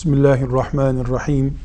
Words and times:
Bismillahirrahmanirrahim. 0.00 1.58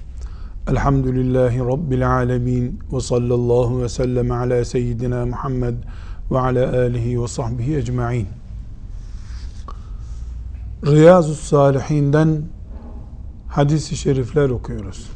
Elhamdülillahi 0.68 1.60
Rabbil 1.60 2.12
alemin. 2.12 2.80
Ve 2.94 3.00
sallallahu 3.00 3.82
ve 3.82 3.90
sellem 3.90 4.32
ala 4.32 4.66
seyyidina 4.66 5.26
Muhammed 5.26 5.76
ve 6.32 6.40
ala 6.40 6.80
alihi 6.82 7.22
ve 7.22 7.28
sahbihi 7.28 7.76
ecma'in. 7.76 8.28
Riyazu 10.86 11.36
Salihinden 11.36 12.42
hadis-i 13.48 13.96
şerifler 13.98 14.50
okuyoruz. 14.50 15.10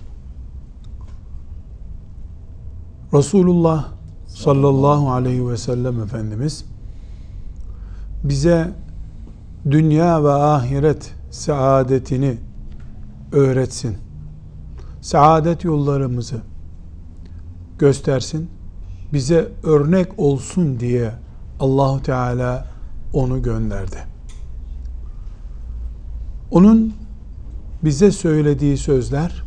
Resulullah 3.14 3.88
sallallahu 4.28 5.12
aleyhi 5.12 5.50
ve 5.50 5.58
sellem 5.58 6.04
Efendimiz 6.04 6.66
bize 8.24 8.72
dünya 9.72 10.24
ve 10.24 10.32
ahiret 10.32 11.14
saadetini 11.32 12.49
öğretsin. 13.32 13.98
Saadet 15.02 15.64
yollarımızı 15.64 16.42
göstersin. 17.80 18.50
Bize 19.14 19.52
örnek 19.64 20.20
olsun 20.20 20.80
diye 20.80 21.12
Allahu 21.60 22.04
Teala 22.04 22.68
onu 23.14 23.42
gönderdi. 23.42 23.98
Onun 26.52 26.94
bize 27.84 28.12
söylediği 28.12 28.78
sözler 28.78 29.44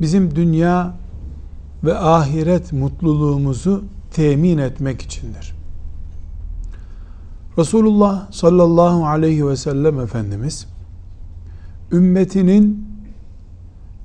bizim 0.00 0.34
dünya 0.36 0.94
ve 1.84 1.98
ahiret 1.98 2.72
mutluluğumuzu 2.72 3.84
temin 4.10 4.58
etmek 4.58 5.02
içindir. 5.02 5.54
Resulullah 7.58 8.32
sallallahu 8.32 9.06
aleyhi 9.06 9.48
ve 9.48 9.56
sellem 9.56 10.00
Efendimiz 10.00 10.66
ümmetinin 11.92 12.86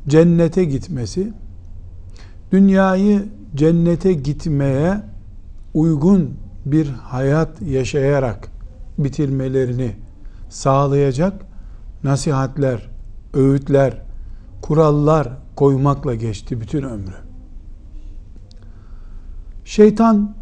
cennete 0.08 0.66
gitmesi, 0.66 1.33
dünyayı 2.52 3.25
cennete 3.55 4.14
gitmeye 4.14 5.02
uygun 5.73 6.33
bir 6.66 6.88
hayat 6.88 7.61
yaşayarak 7.61 8.52
bitirmelerini 8.97 9.95
sağlayacak 10.50 11.45
nasihatler, 12.03 12.89
öğütler, 13.33 14.02
kurallar 14.61 15.30
koymakla 15.55 16.16
geçti 16.16 16.61
bütün 16.61 16.83
ömrü. 16.83 17.16
Şeytan 19.66 20.36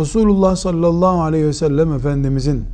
Resulullah 0.00 0.56
sallallahu 0.56 1.22
aleyhi 1.22 1.46
ve 1.46 1.52
sellem 1.52 1.92
Efendimizin 1.92 2.64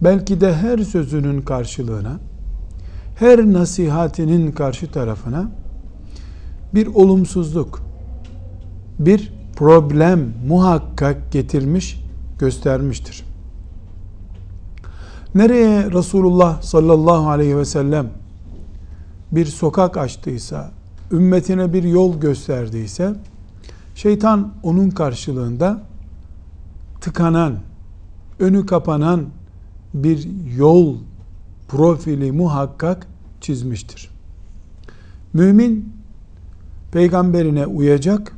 belki 0.00 0.40
de 0.40 0.54
her 0.54 0.78
sözünün 0.78 1.42
karşılığına 1.42 2.20
her 3.20 3.52
nasihatinin 3.52 4.52
karşı 4.52 4.92
tarafına 4.92 5.50
bir 6.74 6.86
olumsuzluk, 6.86 7.82
bir 8.98 9.32
problem 9.56 10.32
muhakkak 10.48 11.32
getirmiş, 11.32 12.04
göstermiştir. 12.38 13.24
Nereye 15.34 15.92
Resulullah 15.92 16.62
sallallahu 16.62 17.30
aleyhi 17.30 17.56
ve 17.56 17.64
sellem 17.64 18.10
bir 19.32 19.46
sokak 19.46 19.96
açtıysa, 19.96 20.70
ümmetine 21.12 21.72
bir 21.72 21.82
yol 21.82 22.20
gösterdiyse, 22.20 23.14
şeytan 23.94 24.52
onun 24.62 24.90
karşılığında 24.90 25.80
tıkanan, 27.00 27.54
önü 28.38 28.66
kapanan 28.66 29.26
bir 29.94 30.28
yol 30.56 30.96
profili 31.68 32.32
muhakkak 32.32 33.09
çizmiştir. 33.40 34.10
Mümin 35.32 35.92
peygamberine 36.92 37.66
uyacak, 37.66 38.36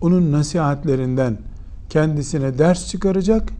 onun 0.00 0.32
nasihatlerinden 0.32 1.38
kendisine 1.90 2.58
ders 2.58 2.88
çıkaracak 2.88 3.52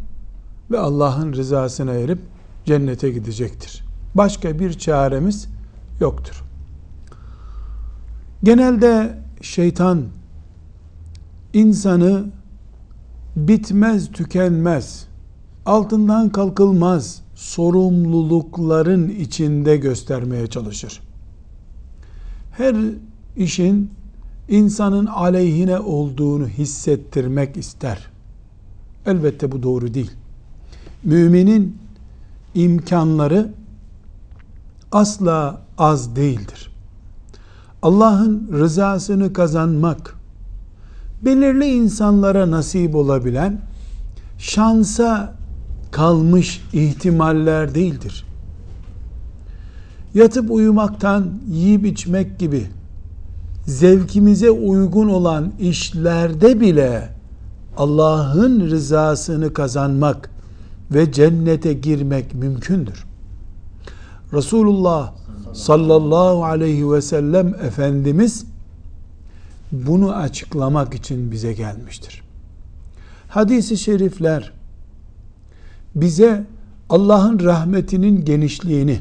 ve 0.71 0.79
Allah'ın 0.79 1.33
rızasına 1.33 1.93
erip 1.93 2.19
cennete 2.65 3.11
gidecektir. 3.11 3.84
Başka 4.15 4.59
bir 4.59 4.73
çaremiz 4.73 5.49
yoktur. 6.01 6.45
Genelde 8.43 9.19
şeytan 9.41 10.05
insanı 11.53 12.27
bitmez 13.37 14.12
tükenmez, 14.12 15.06
altından 15.67 16.29
kalkılmaz 16.29 17.23
sorumlulukların 17.38 19.09
içinde 19.09 19.76
göstermeye 19.76 20.47
çalışır. 20.47 21.00
Her 22.50 22.76
işin 23.37 23.91
insanın 24.49 25.06
aleyhine 25.06 25.78
olduğunu 25.78 26.49
hissettirmek 26.49 27.56
ister. 27.56 28.06
Elbette 29.06 29.53
bu 29.53 29.62
doğru 29.62 29.94
değil. 29.94 30.10
Müminin 31.04 31.78
imkanları 32.54 33.50
asla 34.93 35.62
az 35.78 36.16
değildir. 36.16 36.70
Allah'ın 37.82 38.49
rızasını 38.53 39.32
kazanmak 39.32 40.15
belirli 41.25 41.66
insanlara 41.66 42.50
nasip 42.50 42.94
olabilen 42.94 43.60
şansa 44.38 45.38
kalmış 45.91 46.62
ihtimaller 46.72 47.75
değildir. 47.75 48.25
Yatıp 50.15 50.50
uyumaktan, 50.50 51.32
yiyip 51.50 51.87
içmek 51.87 52.38
gibi 52.38 52.66
zevkimize 53.66 54.50
uygun 54.50 55.09
olan 55.09 55.53
işlerde 55.60 56.60
bile 56.60 57.09
Allah'ın 57.76 58.71
rızasını 58.71 59.53
kazanmak 59.53 60.31
ve 60.91 61.12
cennete 61.12 61.72
girmek 61.72 62.34
mümkündür. 62.34 63.05
Resulullah 64.32 65.12
sallallahu 65.53 66.44
aleyhi 66.44 66.93
ve 66.93 67.03
sellem 67.03 67.49
Efendimiz 67.49 68.44
bunu 69.72 70.15
açıklamak 70.15 70.94
için 70.94 71.31
bize 71.31 71.53
gelmiştir. 71.53 72.22
Hadis-i 73.28 73.76
şerifler 73.76 74.57
bize 76.00 76.44
Allah'ın 76.88 77.41
rahmetinin 77.41 78.25
genişliğini, 78.25 78.98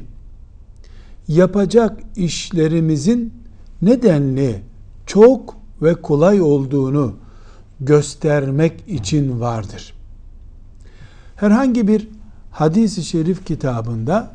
yapacak 1.28 2.00
işlerimizin 2.16 3.34
nedenli 3.82 4.62
çok 5.06 5.58
ve 5.82 5.96
kolay 5.96 6.42
olduğunu 6.42 7.14
göstermek 7.80 8.84
için 8.88 9.40
vardır. 9.40 9.94
Herhangi 11.36 11.88
bir 11.88 12.08
hadis-i 12.52 13.04
şerif 13.04 13.46
kitabında 13.46 14.32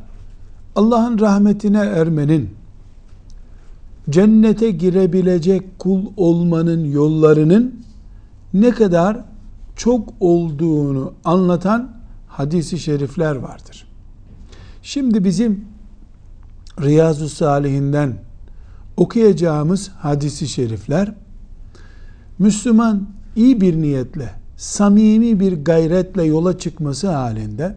Allah'ın 0.75 1.19
rahmetine 1.19 1.79
ermenin, 1.79 2.49
cennete 4.09 4.71
girebilecek 4.71 5.79
kul 5.79 6.01
olmanın 6.17 6.91
yollarının 6.91 7.83
ne 8.53 8.71
kadar 8.71 9.17
çok 9.75 10.09
olduğunu 10.19 11.13
anlatan 11.23 12.02
hadisi 12.33 12.79
şerifler 12.79 13.35
vardır. 13.35 13.87
Şimdi 14.81 15.23
bizim 15.23 15.65
Riyazu 16.81 17.29
Salihinden 17.29 18.13
okuyacağımız 18.97 19.89
hadisi 19.89 20.47
şerifler 20.47 21.13
Müslüman 22.39 23.07
iyi 23.35 23.61
bir 23.61 23.81
niyetle, 23.81 24.29
samimi 24.57 25.39
bir 25.39 25.63
gayretle 25.65 26.23
yola 26.23 26.57
çıkması 26.57 27.09
halinde 27.11 27.75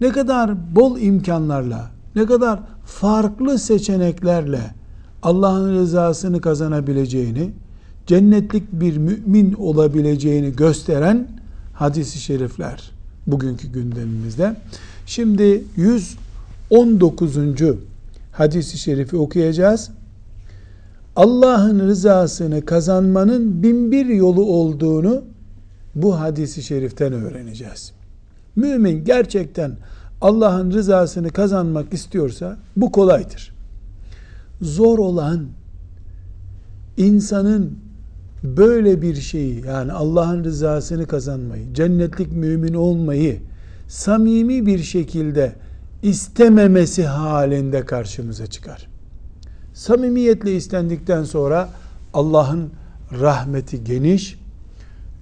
ne 0.00 0.08
kadar 0.08 0.76
bol 0.76 0.98
imkanlarla, 0.98 1.90
ne 2.16 2.26
kadar 2.26 2.60
farklı 2.84 3.58
seçeneklerle 3.58 4.74
Allah'ın 5.22 5.74
rızasını 5.74 6.40
kazanabileceğini, 6.40 7.50
cennetlik 8.06 8.72
bir 8.72 8.96
mümin 8.96 9.52
olabileceğini 9.52 10.56
gösteren 10.56 11.28
hadisi 11.74 12.18
şerifler 12.18 12.97
bugünkü 13.28 13.68
gündemimizde. 13.68 14.56
Şimdi 15.06 15.64
119. 15.76 17.36
hadisi 18.32 18.78
şerifi 18.78 19.16
okuyacağız. 19.16 19.90
Allah'ın 21.16 21.80
rızasını 21.80 22.64
kazanmanın 22.64 23.62
bin 23.62 23.92
bir 23.92 24.06
yolu 24.06 24.44
olduğunu 24.44 25.22
bu 25.94 26.20
hadisi 26.20 26.62
şeriften 26.62 27.12
öğreneceğiz. 27.12 27.92
Mümin 28.56 29.04
gerçekten 29.04 29.76
Allah'ın 30.20 30.70
rızasını 30.70 31.30
kazanmak 31.30 31.92
istiyorsa 31.92 32.56
bu 32.76 32.92
kolaydır. 32.92 33.54
Zor 34.62 34.98
olan 34.98 35.46
insanın 36.96 37.78
böyle 38.42 39.02
bir 39.02 39.14
şeyi 39.14 39.66
yani 39.66 39.92
Allah'ın 39.92 40.44
rızasını 40.44 41.06
kazanmayı, 41.06 41.74
cennetlik 41.74 42.32
mümin 42.32 42.74
olmayı 42.74 43.40
samimi 43.88 44.66
bir 44.66 44.78
şekilde 44.78 45.52
istememesi 46.02 47.06
halinde 47.06 47.84
karşımıza 47.84 48.46
çıkar. 48.46 48.88
Samimiyetle 49.74 50.56
istendikten 50.56 51.24
sonra 51.24 51.68
Allah'ın 52.14 52.70
rahmeti 53.20 53.84
geniş, 53.84 54.38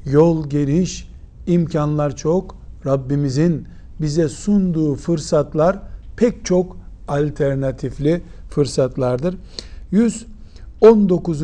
yol 0.04 0.50
geniş, 0.50 1.08
imkanlar 1.46 2.16
çok. 2.16 2.56
Rabbimizin 2.86 3.66
bize 4.00 4.28
sunduğu 4.28 4.94
fırsatlar 4.94 5.78
pek 6.16 6.44
çok 6.44 6.76
alternatifli 7.08 8.22
fırsatlardır. 8.50 9.36
119. 9.90 11.42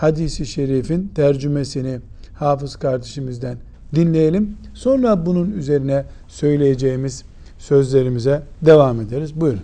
hadisi 0.00 0.46
şerifin 0.46 1.12
tercümesini 1.14 2.00
hafız 2.34 2.76
kardeşimizden 2.76 3.56
dinleyelim. 3.94 4.56
Sonra 4.74 5.26
bunun 5.26 5.52
üzerine 5.52 6.04
söyleyeceğimiz 6.28 7.24
sözlerimize 7.58 8.42
devam 8.62 9.00
ederiz. 9.00 9.40
Buyurun. 9.40 9.62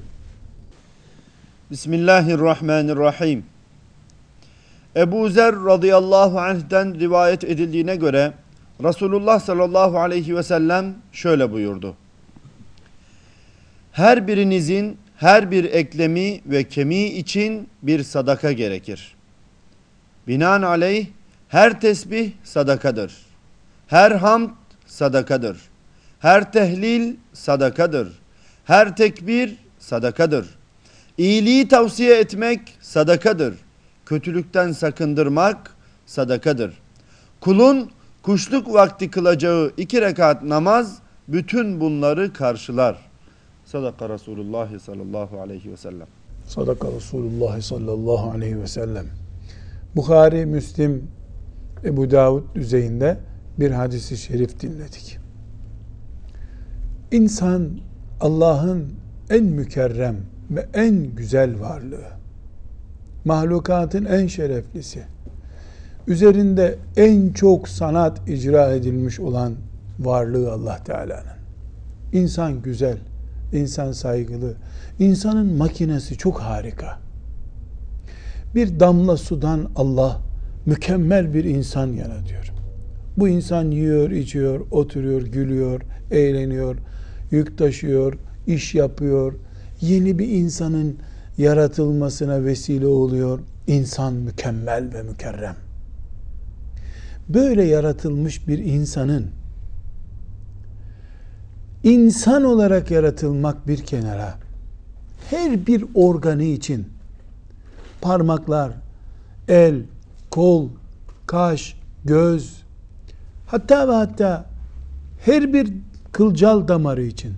Bismillahirrahmanirrahim. 1.71 3.45
Ebu 4.97 5.29
Zer 5.29 5.55
radıyallahu 5.55 6.41
anh'den 6.41 7.01
rivayet 7.01 7.45
edildiğine 7.45 7.97
göre 7.97 8.33
Resulullah 8.85 9.41
sallallahu 9.41 9.99
aleyhi 9.99 10.37
ve 10.37 10.43
sellem 10.43 10.95
şöyle 11.13 11.53
buyurdu. 11.53 11.95
Her 13.93 14.29
birinizin 14.29 14.99
her 15.17 15.51
bir 15.51 15.65
eklemi 15.65 16.41
ve 16.47 16.65
kemiği 16.65 17.13
için 17.13 17.69
bir 17.83 18.03
sadaka 18.03 18.53
gerekir. 18.53 19.16
Binaenaleyh 20.29 21.07
her 21.49 21.81
tesbih 21.81 22.33
sadakadır. 22.45 23.13
Her 23.87 24.11
hamd 24.11 24.51
sadakadır. 24.87 25.59
Her 26.19 26.53
tehlil 26.53 27.17
sadakadır. 27.33 28.09
Her 28.65 28.97
tekbir 28.97 29.57
sadakadır. 29.79 30.47
İyiliği 31.19 31.69
tavsiye 31.69 32.19
etmek 32.19 32.61
sadakadır. 32.81 33.55
Kötülükten 34.07 34.73
sakındırmak 34.73 35.77
sadakadır. 36.07 36.75
Kulun 37.41 37.91
kuşluk 38.23 38.73
vakti 38.73 39.11
kılacağı 39.11 39.73
iki 39.77 40.01
rekat 40.01 40.43
namaz 40.43 40.99
bütün 41.29 41.81
bunları 41.81 42.33
karşılar. 42.33 42.97
Sadaka 43.65 44.09
Resulullah 44.09 44.79
sallallahu 44.79 45.41
aleyhi 45.41 45.73
ve 45.73 45.77
sellem. 45.77 46.07
Sadaka 46.47 46.89
Resulullah 46.93 47.61
sallallahu 47.61 48.31
aleyhi 48.31 48.61
ve 48.61 48.67
sellem. 48.67 49.07
Bukhari, 49.97 50.47
Müslim, 50.47 51.03
Ebu 51.85 52.11
Davud 52.11 52.43
düzeyinde 52.55 53.19
bir 53.59 53.71
hadisi 53.71 54.17
şerif 54.17 54.61
dinledik. 54.61 55.19
İnsan 57.13 57.71
Allah'ın 58.21 58.93
en 59.31 59.45
mükerrem 59.45 60.17
ve 60.51 60.67
en 60.75 61.17
güzel 61.17 61.61
varlığı. 61.61 62.07
Mahlukatın 63.25 64.05
en 64.05 64.27
şereflisi. 64.27 65.03
Üzerinde 66.07 66.79
en 66.97 67.33
çok 67.33 67.69
sanat 67.69 68.29
icra 68.29 68.73
edilmiş 68.73 69.21
olan 69.21 69.55
varlığı 69.99 70.53
Allah 70.53 70.79
Teala'nın. 70.85 71.37
İnsan 72.13 72.63
güzel, 72.63 72.99
insan 73.53 73.93
saygılı, 73.93 74.55
insanın 74.99 75.57
makinesi 75.57 76.17
çok 76.17 76.41
harika. 76.41 77.06
Bir 78.55 78.81
damla 78.81 79.17
sudan 79.17 79.71
Allah 79.77 80.21
mükemmel 80.67 81.35
bir 81.35 81.45
insan 81.45 81.87
yaratıyor. 81.87 82.53
Bu 83.17 83.29
insan 83.29 83.71
yiyor, 83.71 84.11
içiyor, 84.11 84.61
oturuyor, 84.71 85.23
gülüyor, 85.23 85.81
eğleniyor, 86.11 86.77
yük 87.31 87.59
taşıyor, 87.59 88.19
iş 88.47 88.75
yapıyor. 88.75 89.35
Yeni 89.81 90.19
bir 90.19 90.29
insanın 90.29 90.97
yaratılmasına 91.39 92.45
vesile 92.45 92.87
oluyor. 92.87 93.41
İnsan 93.67 94.15
mükemmel 94.15 94.95
ve 94.95 95.03
mükerrem. 95.03 95.57
Böyle 97.29 97.65
yaratılmış 97.65 98.49
bir 98.49 98.59
insanın 98.59 99.27
insan 101.83 102.45
olarak 102.45 102.91
yaratılmak 102.91 103.69
bir 103.69 103.79
kenara 103.79 104.35
her 105.31 105.67
bir 105.67 105.85
organı 105.95 106.45
için 106.45 106.87
parmaklar, 108.07 108.73
el, 109.49 109.83
kol, 110.31 110.69
kaş, 111.27 111.77
göz 112.05 112.63
hatta 113.47 113.89
ve 113.89 113.93
hatta 113.93 114.47
her 115.25 115.53
bir 115.53 115.73
kılcal 116.13 116.69
damarı 116.69 117.03
için 117.03 117.35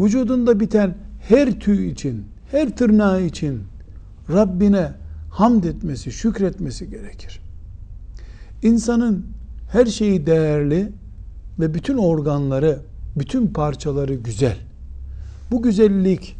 vücudunda 0.00 0.60
biten 0.60 0.94
her 1.28 1.60
tüy 1.60 1.90
için, 1.90 2.24
her 2.50 2.76
tırnağı 2.76 3.22
için 3.22 3.62
Rabbine 4.32 4.92
hamd 5.30 5.64
etmesi, 5.64 6.12
şükretmesi 6.12 6.90
gerekir. 6.90 7.40
İnsanın 8.62 9.26
her 9.72 9.86
şeyi 9.86 10.26
değerli 10.26 10.92
ve 11.60 11.74
bütün 11.74 11.96
organları, 11.96 12.78
bütün 13.16 13.46
parçaları 13.46 14.14
güzel. 14.14 14.56
Bu 15.50 15.62
güzellik 15.62 16.36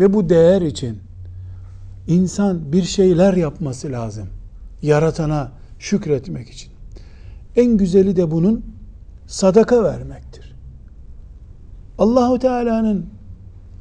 ve 0.00 0.12
bu 0.12 0.28
değer 0.28 0.62
için 0.62 0.98
insan 2.10 2.72
bir 2.72 2.82
şeyler 2.82 3.34
yapması 3.34 3.92
lazım. 3.92 4.28
Yaratana 4.82 5.50
şükretmek 5.78 6.48
için. 6.50 6.72
En 7.56 7.76
güzeli 7.76 8.16
de 8.16 8.30
bunun 8.30 8.64
sadaka 9.26 9.84
vermektir. 9.84 10.54
Allahu 11.98 12.38
Teala'nın 12.38 13.06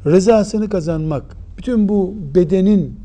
rızasını 0.06 0.70
kazanmak, 0.70 1.24
bütün 1.58 1.90
bu 1.90 2.16
bedenin, 2.36 3.00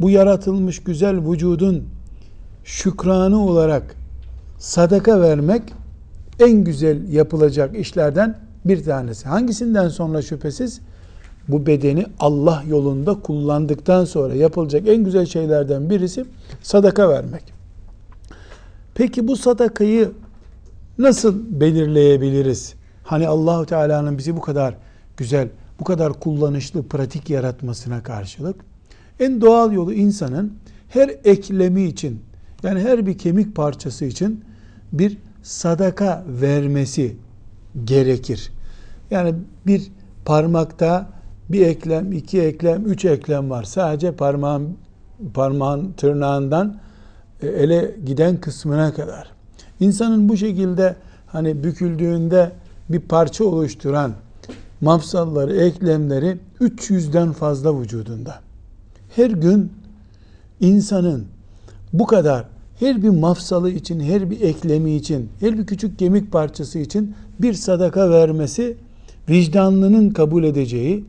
bu 0.00 0.10
yaratılmış 0.10 0.82
güzel 0.82 1.30
vücudun 1.30 1.84
şükranı 2.64 3.46
olarak 3.46 3.96
sadaka 4.58 5.20
vermek 5.20 5.62
en 6.40 6.64
güzel 6.64 7.12
yapılacak 7.12 7.78
işlerden 7.78 8.38
bir 8.64 8.84
tanesi. 8.84 9.28
Hangisinden 9.28 9.88
sonra 9.88 10.22
şüphesiz 10.22 10.80
bu 11.48 11.66
bedeni 11.66 12.06
Allah 12.20 12.64
yolunda 12.68 13.14
kullandıktan 13.14 14.04
sonra 14.04 14.34
yapılacak 14.34 14.88
en 14.88 15.04
güzel 15.04 15.26
şeylerden 15.26 15.90
birisi 15.90 16.24
sadaka 16.62 17.08
vermek. 17.08 17.42
Peki 18.94 19.28
bu 19.28 19.36
sadakayı 19.36 20.12
nasıl 20.98 21.60
belirleyebiliriz? 21.60 22.74
Hani 23.04 23.28
Allahu 23.28 23.66
Teala'nın 23.66 24.18
bizi 24.18 24.36
bu 24.36 24.40
kadar 24.40 24.74
güzel, 25.16 25.48
bu 25.80 25.84
kadar 25.84 26.12
kullanışlı, 26.12 26.82
pratik 26.82 27.30
yaratmasına 27.30 28.02
karşılık 28.02 28.56
en 29.20 29.40
doğal 29.40 29.72
yolu 29.72 29.92
insanın 29.92 30.52
her 30.88 31.08
eklemi 31.24 31.82
için 31.82 32.20
yani 32.62 32.80
her 32.80 33.06
bir 33.06 33.18
kemik 33.18 33.56
parçası 33.56 34.04
için 34.04 34.44
bir 34.92 35.18
sadaka 35.42 36.24
vermesi 36.28 37.16
gerekir. 37.84 38.52
Yani 39.10 39.34
bir 39.66 39.90
parmakta 40.24 41.13
bir 41.48 41.66
eklem, 41.66 42.12
iki 42.12 42.40
eklem, 42.40 42.86
üç 42.86 43.04
eklem 43.04 43.50
var. 43.50 43.64
Sadece 43.64 44.12
parmağın, 44.12 44.76
parmağın 45.34 45.92
tırnağından 45.92 46.76
e, 47.42 47.46
ele 47.46 47.96
giden 48.06 48.36
kısmına 48.36 48.94
kadar. 48.94 49.30
İnsanın 49.80 50.28
bu 50.28 50.36
şekilde 50.36 50.96
hani 51.26 51.64
büküldüğünde 51.64 52.52
bir 52.88 53.00
parça 53.00 53.44
oluşturan 53.44 54.12
mafsalları, 54.80 55.56
eklemleri 55.56 56.38
300'den 56.60 57.32
fazla 57.32 57.80
vücudunda. 57.80 58.34
Her 59.16 59.30
gün 59.30 59.72
insanın 60.60 61.24
bu 61.92 62.06
kadar 62.06 62.44
her 62.80 63.02
bir 63.02 63.08
mafsalı 63.08 63.70
için, 63.70 64.00
her 64.00 64.30
bir 64.30 64.40
eklemi 64.40 64.94
için, 64.94 65.28
her 65.40 65.58
bir 65.58 65.66
küçük 65.66 65.98
kemik 65.98 66.32
parçası 66.32 66.78
için 66.78 67.14
bir 67.38 67.54
sadaka 67.54 68.10
vermesi 68.10 68.76
vicdanlının 69.28 70.10
kabul 70.10 70.44
edeceği 70.44 71.04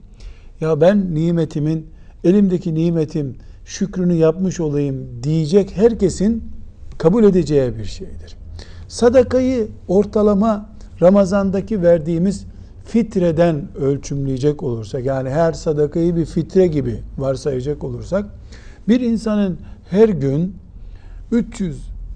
ya 0.62 0.81
ben 0.81 1.15
nimetimin 1.15 1.88
elimdeki 2.24 2.75
nimetim 2.75 3.35
şükrünü 3.65 4.13
yapmış 4.13 4.59
olayım 4.59 5.24
diyecek 5.24 5.77
herkesin 5.77 6.43
kabul 6.97 7.24
edeceği 7.24 7.77
bir 7.77 7.85
şeydir. 7.85 8.35
Sadakayı 8.88 9.67
ortalama 9.88 10.69
Ramazan'daki 11.01 11.81
verdiğimiz 11.81 12.45
fitreden 12.85 13.67
ölçümleyecek 13.77 14.63
olursak 14.63 15.05
yani 15.05 15.29
her 15.29 15.53
sadakayı 15.53 16.15
bir 16.15 16.25
fitre 16.25 16.67
gibi 16.67 17.01
varsayacak 17.17 17.83
olursak 17.83 18.25
bir 18.88 19.00
insanın 19.00 19.57
her 19.89 20.09
gün 20.09 20.55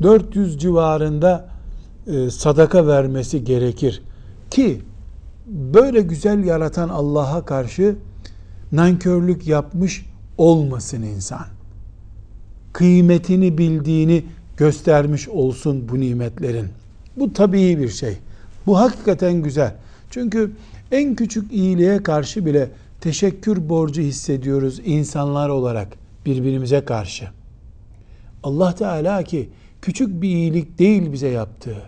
300-400 0.01 0.58
civarında 0.58 1.50
e, 2.08 2.29
sadaka 2.29 2.88
vermesi 2.88 3.43
gerekir 3.43 4.01
ki 4.51 4.81
böyle 5.48 6.01
güzel 6.01 6.43
yaratan 6.43 6.89
Allah'a 6.89 7.46
karşı 7.46 7.96
nankörlük 8.71 9.47
yapmış 9.47 10.05
olmasın 10.38 11.01
insan. 11.01 11.45
Kıymetini 12.73 13.57
bildiğini 13.57 14.23
göstermiş 14.57 15.29
olsun 15.29 15.89
bu 15.89 15.99
nimetlerin. 15.99 16.67
Bu 17.17 17.33
tabii 17.33 17.79
bir 17.79 17.89
şey. 17.89 18.17
Bu 18.65 18.79
hakikaten 18.79 19.33
güzel. 19.33 19.75
Çünkü 20.09 20.51
en 20.91 21.15
küçük 21.15 21.51
iyiliğe 21.53 22.03
karşı 22.03 22.45
bile 22.45 22.69
teşekkür 23.01 23.69
borcu 23.69 24.01
hissediyoruz 24.01 24.81
insanlar 24.85 25.49
olarak 25.49 25.88
birbirimize 26.25 26.85
karşı. 26.85 27.27
Allah 28.43 28.75
Teala 28.75 29.23
ki 29.23 29.49
küçük 29.81 30.21
bir 30.21 30.29
iyilik 30.29 30.79
değil 30.79 31.13
bize 31.13 31.27
yaptığı. 31.27 31.81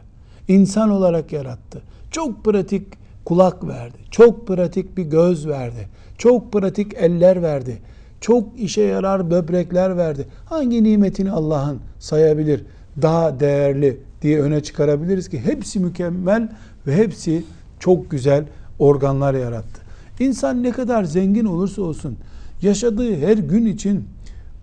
İnsan 0.47 0.89
olarak 0.89 1.33
yarattı. 1.33 1.81
Çok 2.11 2.45
pratik 2.45 2.87
kulak 3.25 3.67
verdi. 3.67 3.97
Çok 4.11 4.47
pratik 4.47 4.97
bir 4.97 5.03
göz 5.03 5.47
verdi. 5.47 5.87
Çok 6.21 6.53
pratik 6.53 6.93
eller 6.93 7.41
verdi. 7.41 7.77
Çok 8.19 8.59
işe 8.59 8.81
yarar 8.81 9.31
böbrekler 9.31 9.97
verdi. 9.97 10.27
Hangi 10.45 10.83
nimetini 10.83 11.31
Allah'ın 11.31 11.79
sayabilir, 11.99 12.65
daha 13.01 13.39
değerli 13.39 13.97
diye 14.21 14.41
öne 14.41 14.63
çıkarabiliriz 14.63 15.29
ki 15.29 15.39
hepsi 15.39 15.79
mükemmel 15.79 16.49
ve 16.87 16.95
hepsi 16.95 17.43
çok 17.79 18.11
güzel 18.11 18.45
organlar 18.79 19.33
yarattı. 19.33 19.81
İnsan 20.19 20.63
ne 20.63 20.71
kadar 20.71 21.03
zengin 21.03 21.45
olursa 21.45 21.81
olsun 21.81 22.17
yaşadığı 22.61 23.17
her 23.17 23.37
gün 23.37 23.65
için 23.65 24.03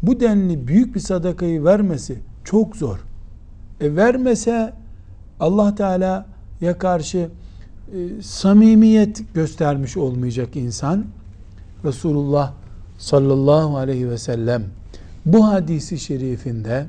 bu 0.03 0.21
denli 0.21 0.69
büyük 0.69 0.95
bir 0.95 1.01
sadakayı 1.01 1.65
vermesi 1.65 2.19
çok 2.45 2.77
zor. 2.77 2.99
E 3.81 3.97
vermese 3.97 4.73
Allah 5.41 5.75
Teala'ya 5.75 6.79
karşı 6.79 7.19
e, 7.19 8.23
samimiyet 8.23 9.35
göstermiş 9.35 9.97
olmayacak 9.97 10.57
insan. 10.57 11.05
Resulullah 11.85 12.53
sallallahu 12.99 13.77
aleyhi 13.77 14.11
ve 14.11 14.19
sellem 14.19 14.65
bu 15.27 15.49
hadisi 15.49 15.99
şerifinde 15.99 16.87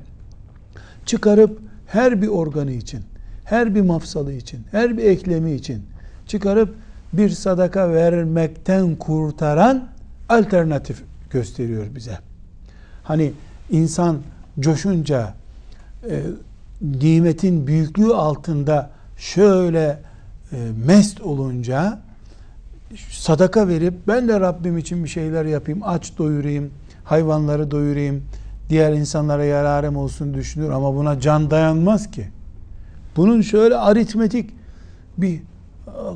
çıkarıp 1.06 1.60
her 1.88 2.22
bir 2.22 2.28
organı 2.28 2.72
için, 2.72 3.04
her 3.46 3.76
bir 3.76 3.82
mafsalı 3.82 4.34
için, 4.34 4.60
her 4.72 4.98
bir 4.98 5.04
eklemi 5.04 5.52
için 5.52 5.84
çıkarıp 6.28 6.76
bir 7.14 7.30
sadaka 7.30 7.94
vermekten 7.94 8.96
kurtaran 8.96 9.88
alternatif 10.30 11.04
gösteriyor 11.30 11.86
bize. 11.96 12.18
Hani 13.04 13.32
insan 13.72 14.18
coşunca 14.60 15.34
e, 16.10 16.22
nimetin 16.82 17.68
büyüklüğü 17.68 18.14
altında 18.14 18.90
şöyle 19.18 20.00
e, 20.52 20.58
mest 20.86 21.22
olunca 21.22 22.00
sadaka 23.10 23.68
verip 23.68 23.94
ben 24.08 24.28
de 24.28 24.40
Rabbim 24.40 24.78
için 24.78 25.04
bir 25.04 25.10
şeyler 25.10 25.46
yapayım, 25.46 25.82
aç 25.84 26.18
doyurayım, 26.18 26.72
hayvanları 27.04 27.72
doyurayım, 27.72 28.24
diğer 28.70 28.94
insanlara 28.94 29.46
yararım 29.46 29.96
olsun 29.96 30.34
düşünür 30.34 30.70
ama 30.70 30.96
buna 30.96 31.20
can 31.20 31.52
dayanmaz 31.52 32.12
ki. 32.12 32.28
Bunun 33.16 33.42
şöyle 33.42 33.76
aritmetik 33.78 34.50
bir 35.18 35.36
e, 35.36 35.42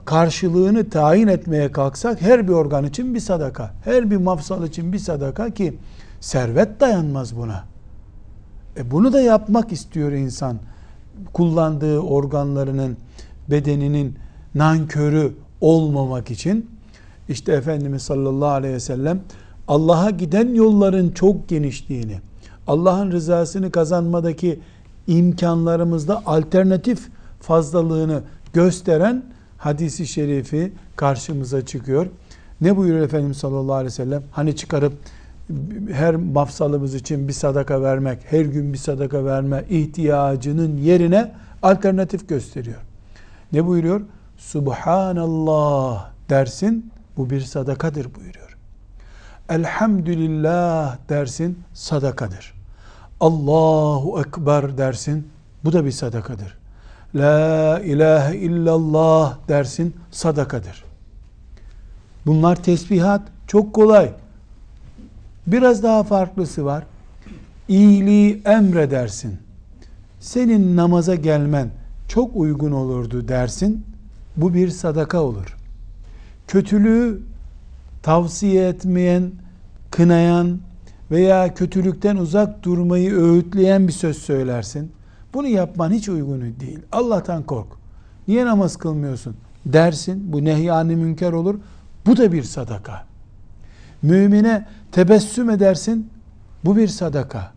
karşılığını 0.05 0.89
tayin 0.89 1.27
etmeye 1.27 1.71
kalksak 1.71 2.21
her 2.21 2.47
bir 2.47 2.53
organ 2.53 2.85
için 2.85 3.15
bir 3.15 3.19
sadaka, 3.19 3.73
her 3.83 4.11
bir 4.11 4.17
mafsal 4.17 4.67
için 4.67 4.93
bir 4.93 4.99
sadaka 4.99 5.49
ki 5.49 5.77
servet 6.19 6.79
dayanmaz 6.79 7.37
buna. 7.37 7.63
E 8.77 8.91
bunu 8.91 9.13
da 9.13 9.21
yapmak 9.21 9.71
istiyor 9.71 10.11
insan. 10.11 10.57
Kullandığı 11.33 11.99
organlarının, 11.99 12.97
bedeninin 13.49 14.15
nankörü 14.55 15.33
olmamak 15.63 16.31
için 16.31 16.69
işte 17.29 17.53
Efendimiz 17.53 18.01
sallallahu 18.01 18.49
aleyhi 18.49 18.73
ve 18.73 18.79
sellem 18.79 19.21
Allah'a 19.67 20.09
giden 20.09 20.53
yolların 20.53 21.09
çok 21.09 21.49
genişliğini, 21.49 22.19
Allah'ın 22.67 23.11
rızasını 23.11 23.71
kazanmadaki 23.71 24.59
imkanlarımızda 25.07 26.21
alternatif 26.25 27.07
fazlalığını 27.41 28.21
gösteren 28.53 29.23
hadisi 29.57 30.07
şerifi 30.07 30.73
karşımıza 30.95 31.65
çıkıyor. 31.65 32.07
Ne 32.61 32.77
buyuruyor 32.77 33.05
Efendimiz 33.05 33.37
sallallahu 33.37 33.73
aleyhi 33.73 33.93
ve 33.93 33.95
sellem? 33.95 34.23
Hani 34.31 34.55
çıkarıp 34.55 34.93
her 35.91 36.15
mafsalımız 36.15 36.95
için 36.95 37.27
bir 37.27 37.33
sadaka 37.33 37.81
vermek, 37.81 38.19
her 38.29 38.45
gün 38.45 38.73
bir 38.73 38.77
sadaka 38.77 39.25
verme 39.25 39.65
ihtiyacının 39.69 40.77
yerine 40.77 41.31
alternatif 41.61 42.29
gösteriyor. 42.29 42.79
Ne 43.53 43.65
buyuruyor? 43.65 44.01
Subhanallah 44.43 46.09
dersin, 46.29 46.91
bu 47.17 47.29
bir 47.29 47.41
sadakadır 47.41 48.15
buyuruyor. 48.15 48.57
Elhamdülillah 49.49 50.97
dersin, 51.09 51.59
sadakadır. 51.73 52.53
Allahu 53.19 54.19
Ekber 54.19 54.77
dersin, 54.77 55.27
bu 55.63 55.73
da 55.73 55.85
bir 55.85 55.91
sadakadır. 55.91 56.57
La 57.15 57.79
ilahe 57.79 58.37
illallah 58.37 59.37
dersin, 59.47 59.95
sadakadır. 60.11 60.83
Bunlar 62.25 62.55
tesbihat, 62.55 63.21
çok 63.47 63.73
kolay. 63.73 64.13
Biraz 65.47 65.83
daha 65.83 66.03
farklısı 66.03 66.65
var. 66.65 66.83
İyiliği 67.67 68.41
emredersin. 68.45 69.37
Senin 70.19 70.77
namaza 70.77 71.15
gelmen 71.15 71.69
çok 72.07 72.35
uygun 72.35 72.71
olurdu 72.71 73.27
dersin. 73.27 73.92
Bu 74.37 74.53
bir 74.53 74.69
sadaka 74.69 75.21
olur. 75.21 75.57
Kötülüğü 76.47 77.21
tavsiye 78.03 78.67
etmeyen, 78.67 79.31
kınayan 79.91 80.59
veya 81.11 81.53
kötülükten 81.53 82.15
uzak 82.15 82.63
durmayı 82.63 83.13
öğütleyen 83.15 83.87
bir 83.87 83.93
söz 83.93 84.17
söylersin. 84.17 84.91
Bunu 85.33 85.47
yapman 85.47 85.91
hiç 85.91 86.09
uygun 86.09 86.41
değil. 86.41 86.79
Allah'tan 86.91 87.43
kork. 87.43 87.67
Niye 88.27 88.45
namaz 88.45 88.77
kılmıyorsun? 88.77 89.35
Dersin. 89.65 90.33
Bu 90.33 90.43
nehyani 90.43 90.95
münker 90.95 91.31
olur. 91.31 91.59
Bu 92.05 92.17
da 92.17 92.31
bir 92.31 92.43
sadaka. 92.43 93.05
Mümine 94.01 94.67
tebessüm 94.91 95.49
edersin. 95.49 96.09
Bu 96.65 96.77
bir 96.77 96.87
sadaka. 96.87 97.51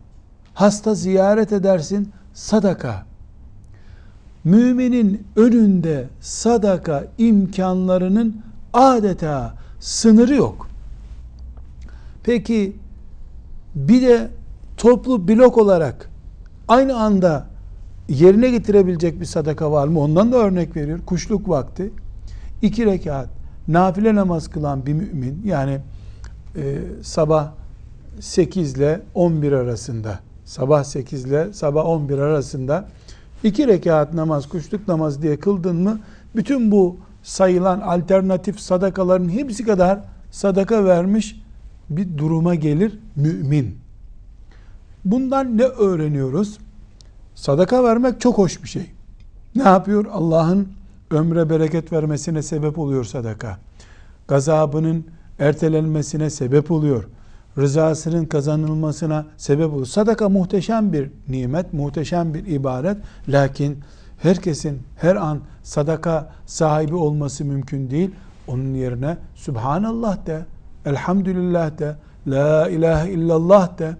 Hasta 0.53 0.95
ziyaret 0.95 1.53
edersin. 1.53 2.11
Sadaka. 2.33 3.06
Müminin 4.47 5.27
önünde 5.35 6.07
sadaka 6.21 7.03
imkanlarının 7.17 8.41
adeta 8.73 9.53
sınırı 9.79 10.35
yok. 10.35 10.67
Peki 12.23 12.75
bir 13.75 14.01
de 14.01 14.29
toplu 14.77 15.27
blok 15.27 15.57
olarak 15.57 16.09
aynı 16.67 16.97
anda 16.99 17.47
yerine 18.09 18.49
getirebilecek 18.49 19.19
bir 19.19 19.25
sadaka 19.25 19.71
var 19.71 19.87
mı? 19.87 19.99
Ondan 19.99 20.31
da 20.31 20.37
örnek 20.37 20.75
veriyor. 20.75 20.99
Kuşluk 21.05 21.49
vakti 21.49 21.91
iki 22.61 22.85
rekat 22.85 23.29
nafile 23.67 24.15
namaz 24.15 24.47
kılan 24.47 24.85
bir 24.85 24.93
mümin 24.93 25.41
yani 25.45 25.79
e, 26.55 26.77
sabah 27.03 27.51
8 28.19 28.73
ile 28.73 29.01
11 29.13 29.51
arasında 29.51 30.19
sabah 30.45 30.83
8 30.83 31.25
ile 31.25 31.53
sabah 31.53 31.85
11 31.85 32.17
arasında 32.17 32.87
iki 33.43 33.67
rekat 33.67 34.13
namaz 34.13 34.49
kuşluk 34.49 34.87
namaz 34.87 35.21
diye 35.21 35.39
kıldın 35.39 35.75
mı 35.75 35.99
bütün 36.35 36.71
bu 36.71 36.97
sayılan 37.23 37.81
alternatif 37.81 38.59
sadakaların 38.59 39.29
hepsi 39.29 39.65
kadar 39.65 39.99
sadaka 40.31 40.85
vermiş 40.85 41.41
bir 41.89 42.17
duruma 42.17 42.55
gelir 42.55 42.99
mümin. 43.15 43.77
Bundan 45.05 45.57
ne 45.57 45.63
öğreniyoruz? 45.63 46.57
Sadaka 47.35 47.83
vermek 47.83 48.21
çok 48.21 48.37
hoş 48.37 48.63
bir 48.63 48.67
şey. 48.69 48.91
Ne 49.55 49.63
yapıyor? 49.63 50.05
Allah'ın 50.11 50.67
ömre 51.11 51.49
bereket 51.49 51.93
vermesine 51.93 52.41
sebep 52.41 52.79
oluyor 52.79 53.03
sadaka. 53.03 53.57
Gazabının 54.27 55.05
ertelenmesine 55.39 56.29
sebep 56.29 56.71
oluyor. 56.71 57.03
Rızasının 57.57 58.25
kazanılmasına 58.25 59.25
sebep 59.37 59.73
oluyor. 59.73 59.85
Sadaka 59.85 60.29
muhteşem 60.29 60.93
bir 60.93 61.11
nimet, 61.29 61.73
muhteşem 61.73 62.33
bir 62.33 62.45
ibaret. 62.45 62.97
Lakin 63.29 63.79
herkesin 64.17 64.81
her 64.95 65.15
an 65.15 65.39
sadaka 65.63 66.31
sahibi 66.45 66.95
olması 66.95 67.45
mümkün 67.45 67.89
değil. 67.89 68.11
Onun 68.47 68.73
yerine 68.73 69.17
Subhanallah 69.35 70.25
de, 70.25 70.45
Elhamdülillah 70.85 71.77
de, 71.77 71.95
La 72.27 72.69
ilahe 72.69 73.11
illallah 73.11 73.77
de, 73.77 73.95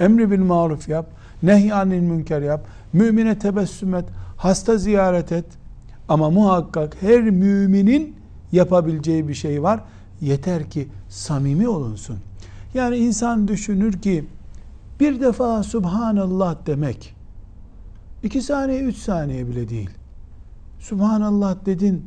emri 0.00 0.30
bil 0.30 0.40
maruf 0.40 0.88
yap, 0.88 1.06
nehyanil 1.42 2.00
münker 2.00 2.42
yap, 2.42 2.66
mümine 2.92 3.38
tebessüm 3.38 3.94
et, 3.94 4.04
hasta 4.36 4.78
ziyaret 4.78 5.32
et. 5.32 5.44
Ama 6.08 6.30
muhakkak 6.30 6.96
her 7.00 7.22
müminin 7.22 8.16
yapabileceği 8.52 9.28
bir 9.28 9.34
şey 9.34 9.62
var. 9.62 9.80
Yeter 10.20 10.70
ki 10.70 10.88
samimi 11.08 11.68
olunsun. 11.68 12.16
Yani 12.76 12.96
insan 12.96 13.48
düşünür 13.48 13.92
ki 13.92 14.24
bir 15.00 15.20
defa 15.20 15.62
Subhanallah 15.62 16.56
demek 16.66 17.14
iki 18.22 18.42
saniye 18.42 18.80
üç 18.80 18.96
saniye 18.96 19.48
bile 19.48 19.68
değil. 19.68 19.90
Subhanallah 20.78 21.66
dedin 21.66 22.06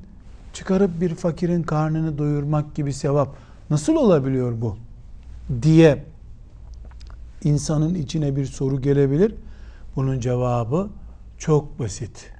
çıkarıp 0.53 1.01
bir 1.01 1.15
fakirin 1.15 1.63
karnını 1.63 2.17
doyurmak 2.17 2.75
gibi 2.75 2.93
sevap 2.93 3.35
nasıl 3.69 3.95
olabiliyor 3.95 4.61
bu? 4.61 4.77
diye 5.61 6.05
insanın 7.43 7.95
içine 7.95 8.35
bir 8.35 8.45
soru 8.45 8.81
gelebilir. 8.81 9.35
Bunun 9.95 10.19
cevabı 10.19 10.89
çok 11.37 11.79
basit. 11.79 12.31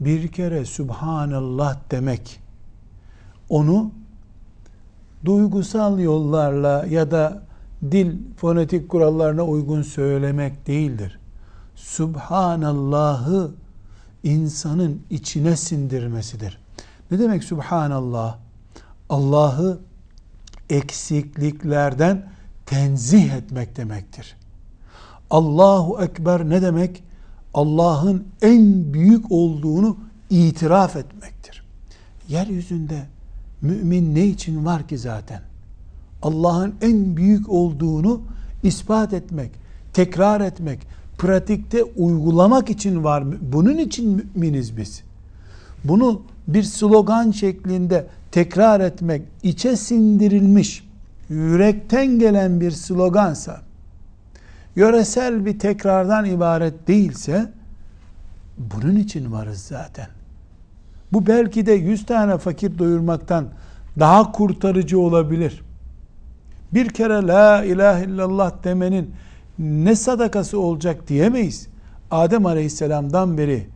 Bir 0.00 0.28
kere 0.28 0.64
Subhanallah 0.64 1.76
demek 1.90 2.40
onu 3.48 3.90
duygusal 5.24 5.98
yollarla 5.98 6.86
ya 6.90 7.10
da 7.10 7.47
dil 7.82 8.16
fonetik 8.36 8.88
kurallarına 8.88 9.42
uygun 9.42 9.82
söylemek 9.82 10.66
değildir. 10.66 11.18
Subhanallah'ı 11.74 13.50
insanın 14.22 15.02
içine 15.10 15.56
sindirmesidir. 15.56 16.58
Ne 17.10 17.18
demek 17.18 17.44
Subhanallah? 17.44 18.38
Allah'ı 19.08 19.78
eksikliklerden 20.70 22.28
tenzih 22.66 23.32
etmek 23.32 23.76
demektir. 23.76 24.36
Allahu 25.30 26.02
Ekber 26.02 26.48
ne 26.48 26.62
demek? 26.62 27.02
Allah'ın 27.54 28.28
en 28.42 28.94
büyük 28.94 29.32
olduğunu 29.32 29.96
itiraf 30.30 30.96
etmektir. 30.96 31.64
Yeryüzünde 32.28 33.06
mümin 33.62 34.14
ne 34.14 34.26
için 34.26 34.64
var 34.64 34.88
ki 34.88 34.98
zaten? 34.98 35.47
Allah'ın 36.22 36.74
en 36.82 37.16
büyük 37.16 37.48
olduğunu 37.48 38.20
ispat 38.62 39.12
etmek, 39.12 39.50
tekrar 39.92 40.40
etmek, 40.40 40.78
pratikte 41.18 41.84
uygulamak 41.84 42.70
için 42.70 43.04
var. 43.04 43.24
Bunun 43.52 43.78
için 43.78 44.30
müminiz 44.34 44.76
biz. 44.76 45.02
Bunu 45.84 46.22
bir 46.48 46.62
slogan 46.62 47.30
şeklinde 47.30 48.06
tekrar 48.32 48.80
etmek, 48.80 49.22
içe 49.42 49.76
sindirilmiş, 49.76 50.88
yürekten 51.28 52.18
gelen 52.18 52.60
bir 52.60 52.70
slogansa, 52.70 53.60
yöresel 54.76 55.46
bir 55.46 55.58
tekrardan 55.58 56.24
ibaret 56.24 56.88
değilse, 56.88 57.52
bunun 58.58 58.96
için 58.96 59.32
varız 59.32 59.58
zaten. 59.58 60.06
Bu 61.12 61.26
belki 61.26 61.66
de 61.66 61.72
yüz 61.72 62.06
tane 62.06 62.38
fakir 62.38 62.78
doyurmaktan 62.78 63.48
daha 63.98 64.32
kurtarıcı 64.32 65.00
olabilir. 65.00 65.62
Bir 66.74 66.88
kere 66.88 67.26
la 67.26 67.64
ilahe 67.64 68.04
illallah 68.04 68.64
demenin 68.64 69.10
ne 69.58 69.96
sadakası 69.96 70.60
olacak 70.60 71.08
diyemeyiz. 71.08 71.68
Adem 72.10 72.46
aleyhisselamdan 72.46 73.38
beri 73.38 73.66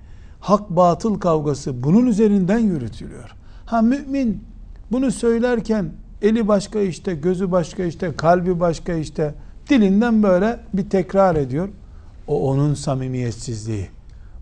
hak 0.41 0.71
batıl 0.71 1.21
kavgası 1.21 1.83
bunun 1.83 2.07
üzerinden 2.07 2.59
yürütülüyor. 2.59 3.35
Ha 3.67 3.83
mümin 3.83 4.45
bunu 4.93 5.11
söylerken 5.11 5.93
eli 6.23 6.49
başka 6.49 6.81
işte, 6.81 7.15
gözü 7.15 7.53
başka 7.53 7.85
işte, 7.85 8.17
kalbi 8.17 8.61
başka 8.61 8.93
işte, 8.93 9.35
dilinden 9.69 10.23
böyle 10.23 10.61
bir 10.75 10.91
tekrar 10.91 11.37
ediyor. 11.37 11.69
O 12.27 12.51
onun 12.51 12.75
samimiyetsizliği. 12.75 13.89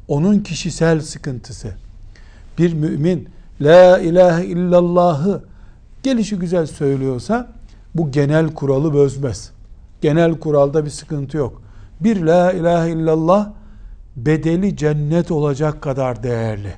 Onun 0.09 0.41
kişisel 0.41 1.01
sıkıntısı. 1.01 1.75
Bir 2.59 2.73
mümin 2.73 3.29
la 3.61 3.99
ilahe 3.99 4.47
illallah'ı 4.47 5.45
gelişi 6.03 6.37
güzel 6.37 6.67
söylüyorsa 6.67 7.49
bu 7.95 8.11
genel 8.11 8.55
kuralı 8.55 8.95
bozmaz. 8.95 9.51
Genel 10.01 10.39
kuralda 10.39 10.85
bir 10.85 10.91
sıkıntı 10.91 11.37
yok. 11.37 11.63
Bir 12.01 12.23
la 12.23 12.53
ilahe 12.53 12.91
illallah 12.91 13.51
bedeli 14.17 14.77
cennet 14.77 15.31
olacak 15.31 15.83
kadar 15.83 16.23
değerli. 16.23 16.73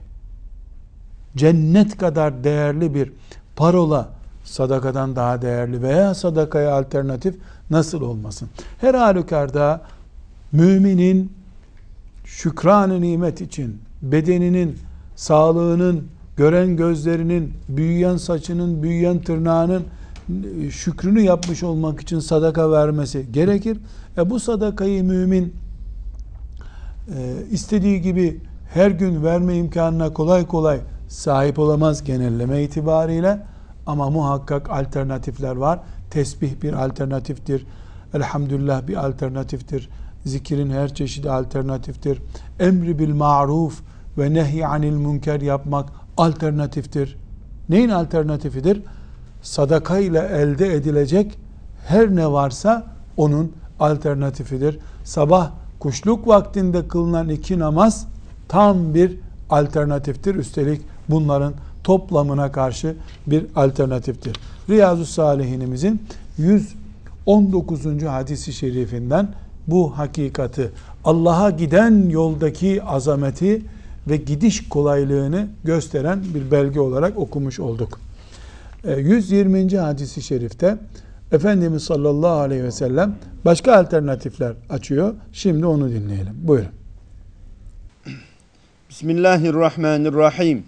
Cennet 1.37 1.99
kadar 1.99 2.45
değerli 2.45 2.95
bir 2.95 3.13
parola 3.57 4.09
sadakadan 4.45 5.17
daha 5.17 5.43
değerli 5.43 5.83
veya 5.83 6.15
sadakaya 6.15 6.75
alternatif 6.75 7.35
nasıl 7.71 8.01
olmasın? 8.01 8.49
Her 8.81 8.95
halükarda 8.95 9.81
müminin 10.53 11.33
şükran 12.25 13.03
nimet 13.03 13.41
için 13.41 13.81
bedeninin, 14.03 14.79
sağlığının, 15.17 16.09
gören 16.37 16.77
gözlerinin, 16.77 17.55
büyüyen 17.69 18.17
saçının, 18.17 18.83
büyüyen 18.83 19.19
tırnağının 19.19 19.85
şükrünü 20.71 21.21
yapmış 21.21 21.63
olmak 21.63 22.01
için 22.01 22.21
sadaka 22.21 22.71
vermesi 22.71 23.33
gerekir. 23.33 23.79
E 24.19 24.31
bu 24.31 24.41
sadakayı 24.41 25.05
mümin 25.05 25.55
e, 27.17 27.35
istediği 27.51 28.01
gibi 28.01 28.41
her 28.75 28.91
gün 28.91 29.25
verme 29.25 29.57
imkanına 29.57 30.13
kolay 30.13 30.47
kolay 30.47 30.81
sahip 31.09 31.59
olamaz 31.59 32.05
genelleme 32.05 32.63
itibariyle 32.63 33.47
ama 33.87 34.11
muhakkak 34.11 34.71
alternatifler 34.71 35.57
var. 35.57 35.81
Tesbih 36.11 36.63
bir 36.63 36.73
alternatiftir. 36.73 37.67
Elhamdülillah 38.15 38.89
bir 38.89 39.07
alternatiftir. 39.07 39.89
Zikirin 40.25 40.71
her 40.71 40.95
çeşidi 40.95 41.31
alternatiftir. 41.31 42.23
Emri 42.61 42.99
bil 42.99 43.15
maruf 43.15 43.83
ve 44.19 44.35
nehy 44.35 44.67
anil 44.67 44.97
münker 44.97 45.41
yapmak 45.41 45.89
alternatiftir. 46.17 47.17
Neyin 47.69 47.89
alternatifidir? 47.89 48.83
Sadaka 49.43 49.99
ile 49.99 50.19
elde 50.19 50.75
edilecek 50.75 51.39
her 51.87 52.17
ne 52.17 52.33
varsa 52.33 52.87
onun 53.17 53.53
alternatifidir. 53.81 54.79
Sabah 55.05 55.51
kuşluk 55.79 56.29
vaktinde 56.29 56.89
kılınan 56.89 57.29
iki 57.29 57.59
namaz 57.59 58.07
tam 58.49 58.95
bir 58.95 59.19
alternatiftir. 59.51 60.35
Üstelik 60.35 60.83
bunların 61.09 61.55
toplamına 61.85 62.53
karşı 62.53 62.95
bir 63.27 63.47
alternatiftir. 63.57 64.37
Riyazu 64.69 65.07
Salihinimizin 65.07 66.03
119. 66.39 68.03
hadisi 68.03 68.53
şerifinden 68.53 69.29
bu 69.67 69.99
hakikati 69.99 70.71
Allah'a 71.05 71.51
giden 71.51 72.09
yoldaki 72.09 72.83
azameti 72.83 73.63
ve 74.09 74.17
gidiş 74.17 74.69
kolaylığını 74.69 75.49
gösteren 75.65 76.23
bir 76.35 76.51
belge 76.51 76.81
olarak 76.81 77.19
okumuş 77.19 77.61
olduk. 77.61 78.02
120. 78.85 79.75
E, 79.75 79.77
hadisi 79.77 80.23
şerifte 80.23 80.77
Efendimiz 81.33 81.85
sallallahu 81.85 82.41
aleyhi 82.41 82.65
ve 82.65 82.71
sellem 82.71 83.15
başka 83.45 83.77
alternatifler 83.77 84.53
açıyor. 84.71 85.15
Şimdi 85.33 85.67
onu 85.67 85.91
dinleyelim. 85.91 86.35
Buyurun. 86.35 86.69
Bismillahirrahmanirrahim. 88.91 90.65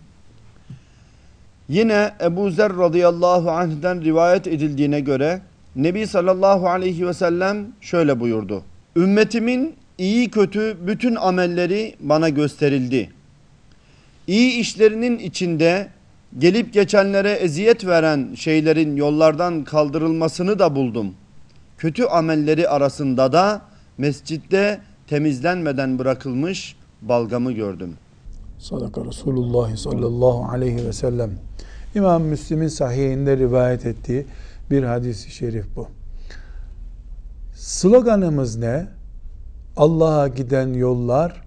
Yine 1.69 2.15
Ebu 2.21 2.51
Zer 2.51 2.77
radıyallahu 2.77 3.51
anh'den 3.51 4.05
rivayet 4.05 4.47
edildiğine 4.47 5.01
göre 5.01 5.41
Nebi 5.77 6.07
sallallahu 6.07 6.69
aleyhi 6.69 7.07
ve 7.07 7.15
sellem 7.15 7.67
şöyle 7.81 8.21
buyurdu. 8.21 8.63
Ümmetimin 8.97 9.75
iyi 9.99 10.31
kötü 10.31 10.77
bütün 10.87 11.15
amelleri 11.15 11.95
bana 12.01 12.29
gösterildi. 12.29 13.11
İyi 14.27 14.53
işlerinin 14.53 15.19
içinde 15.19 15.89
gelip 16.39 16.73
geçenlere 16.73 17.33
eziyet 17.33 17.87
veren 17.87 18.35
şeylerin 18.35 18.97
yollardan 18.97 19.65
kaldırılmasını 19.65 20.59
da 20.59 20.77
buldum. 20.77 21.15
Kötü 21.79 22.05
amelleri 22.05 22.69
arasında 22.69 23.33
da 23.33 23.63
mescitte 23.99 24.81
temizlenmeden 25.07 25.99
bırakılmış 25.99 26.77
balgamı 27.03 27.53
gördüm. 27.53 27.95
Sadaka 28.59 29.05
Resulullah 29.05 29.77
sallallahu 29.77 30.45
aleyhi 30.53 30.87
ve 30.87 30.93
sellem. 30.93 31.31
İmam 31.95 32.23
Müslim'in 32.23 32.69
sahihinde 32.69 33.37
rivayet 33.37 33.87
ettiği 33.87 34.27
bir 34.71 34.83
hadis-i 34.83 35.31
şerif 35.31 35.67
bu. 35.77 35.89
Sloganımız 37.55 38.57
ne? 38.57 38.87
Allah'a 39.77 40.29
giden 40.29 40.75
yollar 40.75 41.45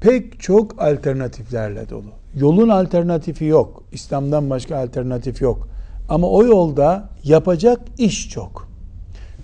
pek 0.00 0.40
çok 0.40 0.82
alternatiflerle 0.82 1.88
dolu. 1.88 2.21
Yolun 2.36 2.68
alternatifi 2.68 3.44
yok. 3.44 3.82
İslam'dan 3.92 4.50
başka 4.50 4.76
alternatif 4.76 5.42
yok. 5.42 5.68
Ama 6.08 6.26
o 6.28 6.44
yolda 6.44 7.08
yapacak 7.24 7.80
iş 7.98 8.30
çok. 8.30 8.68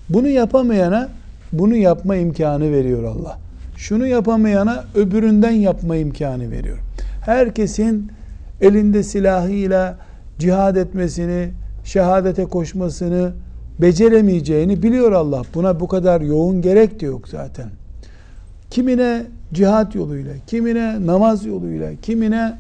Bunu 0.09 0.29
yapamayana 0.29 1.09
bunu 1.53 1.77
yapma 1.77 2.17
imkanı 2.17 2.73
veriyor 2.73 3.05
Allah. 3.05 3.39
Şunu 3.77 4.07
yapamayana 4.07 4.85
öbüründen 4.95 5.51
yapma 5.51 5.97
imkanı 5.97 6.51
veriyor. 6.51 6.79
Herkesin 7.25 8.13
elinde 8.61 9.03
silahıyla 9.03 9.99
cihad 10.39 10.77
etmesini, 10.77 11.49
şehadete 11.85 12.45
koşmasını 12.45 13.33
beceremeyeceğini 13.81 14.83
biliyor 14.83 15.13
Allah. 15.13 15.43
Buna 15.55 15.81
bu 15.81 15.89
kadar 15.89 16.21
yoğun 16.21 16.63
gerek 16.63 17.01
de 17.01 17.07
yok 17.07 17.29
zaten. 17.29 17.71
Kimine 18.71 19.23
cihat 19.53 19.95
yoluyla, 19.95 20.33
kimine 20.47 21.07
namaz 21.07 21.47
yoluyla, 21.47 21.91
kimine 22.03 22.59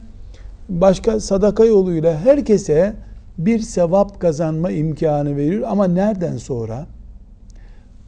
başka 0.68 1.20
sadaka 1.20 1.64
yoluyla 1.64 2.18
herkese 2.18 2.96
bir 3.38 3.58
sevap 3.58 4.20
kazanma 4.20 4.70
imkanı 4.70 5.36
veriyor. 5.36 5.68
Ama 5.68 5.86
nereden 5.86 6.36
sonra? 6.36 6.86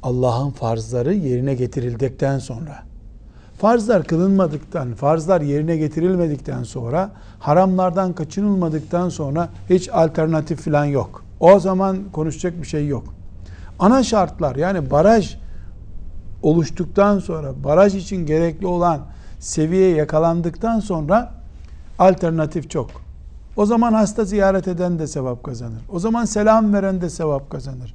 Allah'ın 0.02 0.50
farzları 0.50 1.14
yerine 1.14 1.54
getirildikten 1.54 2.38
sonra. 2.38 2.82
Farzlar 3.58 4.04
kılınmadıktan, 4.04 4.94
farzlar 4.94 5.40
yerine 5.40 5.76
getirilmedikten 5.76 6.62
sonra, 6.62 7.10
haramlardan 7.38 8.12
kaçınılmadıktan 8.12 9.08
sonra 9.08 9.48
hiç 9.70 9.88
alternatif 9.92 10.60
falan 10.64 10.84
yok. 10.84 11.24
O 11.40 11.60
zaman 11.60 11.98
konuşacak 12.12 12.62
bir 12.62 12.66
şey 12.66 12.86
yok. 12.86 13.14
Ana 13.78 14.02
şartlar 14.02 14.56
yani 14.56 14.90
baraj 14.90 15.36
oluştuktan 16.42 17.18
sonra, 17.18 17.64
baraj 17.64 17.94
için 17.94 18.26
gerekli 18.26 18.66
olan 18.66 19.00
seviye 19.38 19.94
yakalandıktan 19.94 20.80
sonra 20.80 21.39
alternatif 22.00 22.70
çok. 22.70 22.90
O 23.56 23.66
zaman 23.66 23.92
hasta 23.92 24.24
ziyaret 24.24 24.68
eden 24.68 24.98
de 24.98 25.06
sevap 25.06 25.44
kazanır. 25.44 25.80
O 25.88 25.98
zaman 25.98 26.24
selam 26.24 26.72
veren 26.72 27.00
de 27.00 27.10
sevap 27.10 27.50
kazanır. 27.50 27.94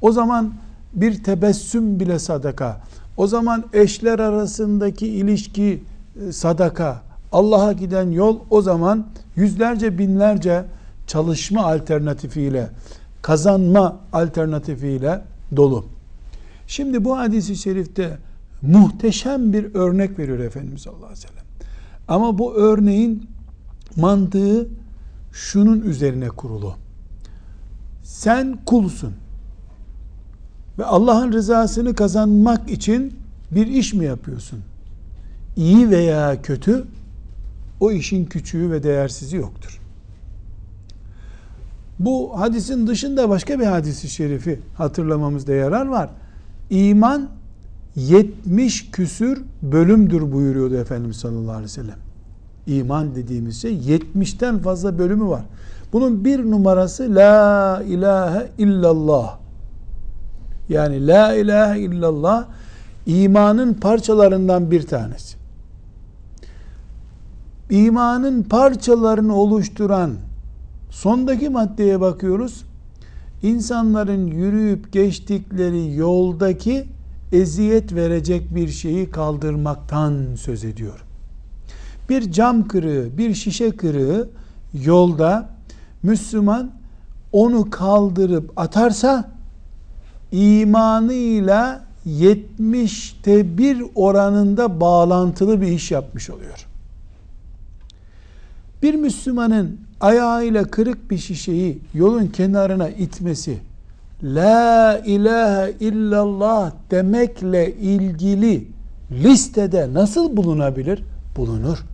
O 0.00 0.12
zaman 0.12 0.54
bir 0.92 1.24
tebessüm 1.24 2.00
bile 2.00 2.18
sadaka. 2.18 2.80
O 3.16 3.26
zaman 3.26 3.64
eşler 3.72 4.18
arasındaki 4.18 5.08
ilişki 5.08 5.82
e, 6.28 6.32
sadaka. 6.32 7.02
Allah'a 7.32 7.72
giden 7.72 8.10
yol 8.10 8.38
o 8.50 8.62
zaman 8.62 9.06
yüzlerce 9.36 9.98
binlerce 9.98 10.64
çalışma 11.06 11.62
alternatifiyle, 11.64 12.70
kazanma 13.22 13.96
alternatifiyle 14.12 15.20
dolu. 15.56 15.84
Şimdi 16.66 17.04
bu 17.04 17.18
hadisi 17.18 17.56
şerifte 17.56 18.18
muhteşem 18.62 19.52
bir 19.52 19.74
örnek 19.74 20.18
veriyor 20.18 20.38
Efendimiz 20.38 20.82
sallallahu 20.82 21.06
aleyhi 21.06 21.24
ve 21.24 21.28
sellem. 21.28 21.44
Ama 22.08 22.38
bu 22.38 22.54
örneğin 22.54 23.28
mantığı 23.96 24.68
şunun 25.32 25.80
üzerine 25.80 26.28
kurulu. 26.28 26.74
Sen 28.02 28.58
kulsun. 28.66 29.14
Ve 30.78 30.84
Allah'ın 30.84 31.32
rızasını 31.32 31.94
kazanmak 31.94 32.70
için 32.70 33.14
bir 33.50 33.66
iş 33.66 33.94
mi 33.94 34.04
yapıyorsun? 34.04 34.60
İyi 35.56 35.90
veya 35.90 36.42
kötü 36.42 36.84
o 37.80 37.92
işin 37.92 38.24
küçüğü 38.24 38.70
ve 38.70 38.82
değersizi 38.82 39.36
yoktur. 39.36 39.80
Bu 41.98 42.40
hadisin 42.40 42.86
dışında 42.86 43.28
başka 43.28 43.60
bir 43.60 43.66
hadisi 43.66 44.08
şerifi 44.08 44.60
hatırlamamızda 44.74 45.54
yarar 45.54 45.86
var. 45.86 46.10
İman 46.70 47.28
70 47.96 48.90
küsür 48.90 49.42
bölümdür 49.62 50.32
buyuruyordu 50.32 50.76
Efendimiz 50.76 51.16
sallallahu 51.16 51.50
aleyhi 51.50 51.64
ve 51.64 51.68
sellem. 51.68 51.98
İman 52.66 53.14
dediğimiz 53.14 53.62
şey 53.62 53.72
70'ten 53.72 54.58
fazla 54.58 54.98
bölümü 54.98 55.28
var. 55.28 55.42
Bunun 55.92 56.24
bir 56.24 56.50
numarası 56.50 57.14
La 57.14 57.82
ilahe 57.86 58.48
illallah. 58.58 59.38
Yani 60.68 61.06
La 61.06 61.34
ilahe 61.34 61.80
illallah 61.80 62.44
imanın 63.06 63.74
parçalarından 63.74 64.70
bir 64.70 64.86
tanesi. 64.86 65.36
İmanın 67.70 68.42
parçalarını 68.42 69.34
oluşturan 69.34 70.12
sondaki 70.90 71.48
maddeye 71.48 72.00
bakıyoruz. 72.00 72.64
İnsanların 73.42 74.26
yürüyüp 74.26 74.92
geçtikleri 74.92 75.94
yoldaki 75.94 76.86
eziyet 77.32 77.94
verecek 77.94 78.54
bir 78.54 78.68
şeyi 78.68 79.10
kaldırmaktan 79.10 80.34
söz 80.36 80.64
ediyor. 80.64 81.05
Bir 82.08 82.32
cam 82.32 82.68
kırığı, 82.68 83.18
bir 83.18 83.34
şişe 83.34 83.70
kırığı 83.70 84.28
yolda 84.84 85.48
Müslüman 86.02 86.70
onu 87.32 87.70
kaldırıp 87.70 88.52
atarsa 88.56 89.30
imanıyla 90.32 91.84
70'te 92.06 93.58
bir 93.58 93.82
oranında 93.94 94.80
bağlantılı 94.80 95.60
bir 95.60 95.66
iş 95.66 95.90
yapmış 95.90 96.30
oluyor. 96.30 96.66
Bir 98.82 98.94
Müslümanın 98.94 99.80
ayağıyla 100.00 100.64
kırık 100.64 101.10
bir 101.10 101.18
şişeyi 101.18 101.78
yolun 101.94 102.26
kenarına 102.26 102.88
itmesi 102.88 103.58
La 104.22 104.98
ilahe 105.06 105.74
illallah 105.80 106.72
demekle 106.90 107.74
ilgili 107.74 108.68
listede 109.10 109.94
nasıl 109.94 110.36
bulunabilir? 110.36 111.02
Bulunur. 111.36 111.84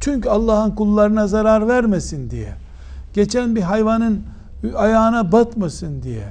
Çünkü 0.00 0.28
Allah'ın 0.28 0.70
kullarına 0.70 1.26
zarar 1.26 1.68
vermesin 1.68 2.30
diye. 2.30 2.52
Geçen 3.14 3.56
bir 3.56 3.62
hayvanın 3.62 4.22
ayağına 4.76 5.32
batmasın 5.32 6.02
diye. 6.02 6.24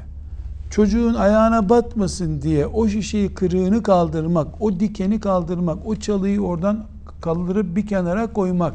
Çocuğun 0.69 1.13
ayağına 1.13 1.69
batmasın 1.69 2.41
diye 2.41 2.67
o 2.67 2.87
şişeyi 2.87 3.33
kırığını 3.33 3.83
kaldırmak, 3.83 4.47
o 4.59 4.79
dikeni 4.79 5.19
kaldırmak, 5.19 5.77
o 5.85 5.95
çalıyı 5.95 6.41
oradan 6.41 6.85
kaldırıp 7.21 7.75
bir 7.75 7.87
kenara 7.87 8.33
koymak. 8.33 8.73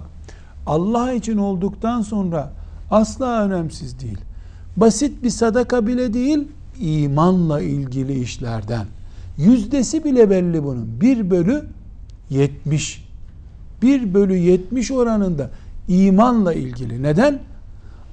Allah 0.67 1.13
için 1.13 1.39
olduktan 1.39 2.03
sonra 2.03 2.51
asla 2.91 3.45
önemsiz 3.45 4.01
değil. 4.01 4.19
Basit 4.77 5.23
bir 5.23 5.31
sadaka 5.31 5.87
bile 5.87 6.15
değil, 6.15 6.49
imanla 6.81 7.61
ilgili 7.61 8.21
işlerden. 8.21 8.87
Yüzdesi 9.39 10.05
bile 10.05 10.31
belli 10.31 10.65
bunun. 10.65 11.01
Bir 11.01 11.31
bölü 11.31 11.65
yetmiş 12.31 13.04
1 13.85 14.15
bölü 14.15 14.37
70 14.37 14.91
oranında 14.91 15.51
imanla 15.89 16.55
ilgili. 16.55 17.03
Neden? 17.03 17.39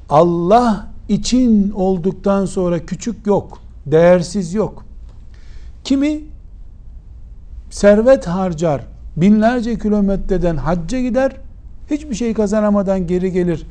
Allah 0.10 0.88
için 1.10 1.72
olduktan 1.72 2.46
sonra 2.46 2.80
küçük 2.80 3.28
yok, 3.28 3.60
değersiz 3.86 4.54
yok. 4.54 4.86
Kimi 5.84 6.20
servet 7.70 8.28
harcar, 8.28 8.82
binlerce 9.18 9.80
kilometreden 9.80 10.58
hacca 10.58 11.00
gider, 11.00 11.32
hiçbir 11.92 12.16
şey 12.16 12.34
kazanamadan 12.34 13.08
geri 13.08 13.32
gelir. 13.32 13.66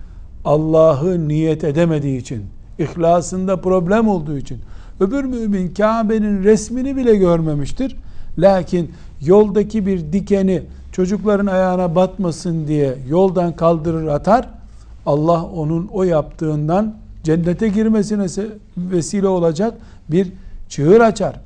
Allah'ı 0.44 1.28
niyet 1.28 1.64
edemediği 1.64 2.20
için, 2.20 2.44
ihlasında 2.78 3.60
problem 3.60 4.08
olduğu 4.08 4.38
için. 4.38 4.58
Öbür 5.00 5.24
mümin 5.24 5.74
Kabe'nin 5.74 6.44
resmini 6.44 6.96
bile 6.96 7.16
görmemiştir. 7.16 7.96
Lakin 8.38 8.90
yoldaki 9.20 9.86
bir 9.86 10.12
dikeni 10.12 10.62
çocukların 11.00 11.46
ayağına 11.46 11.94
batmasın 11.94 12.66
diye 12.66 12.98
yoldan 13.08 13.56
kaldırır 13.56 14.06
atar. 14.06 14.48
Allah 15.06 15.44
onun 15.44 15.88
o 15.92 16.02
yaptığından 16.02 16.94
cennete 17.24 17.68
girmesine 17.68 18.26
vesile 18.76 19.28
olacak 19.28 19.74
bir 20.08 20.32
çığır 20.68 21.00
açar. 21.00 21.40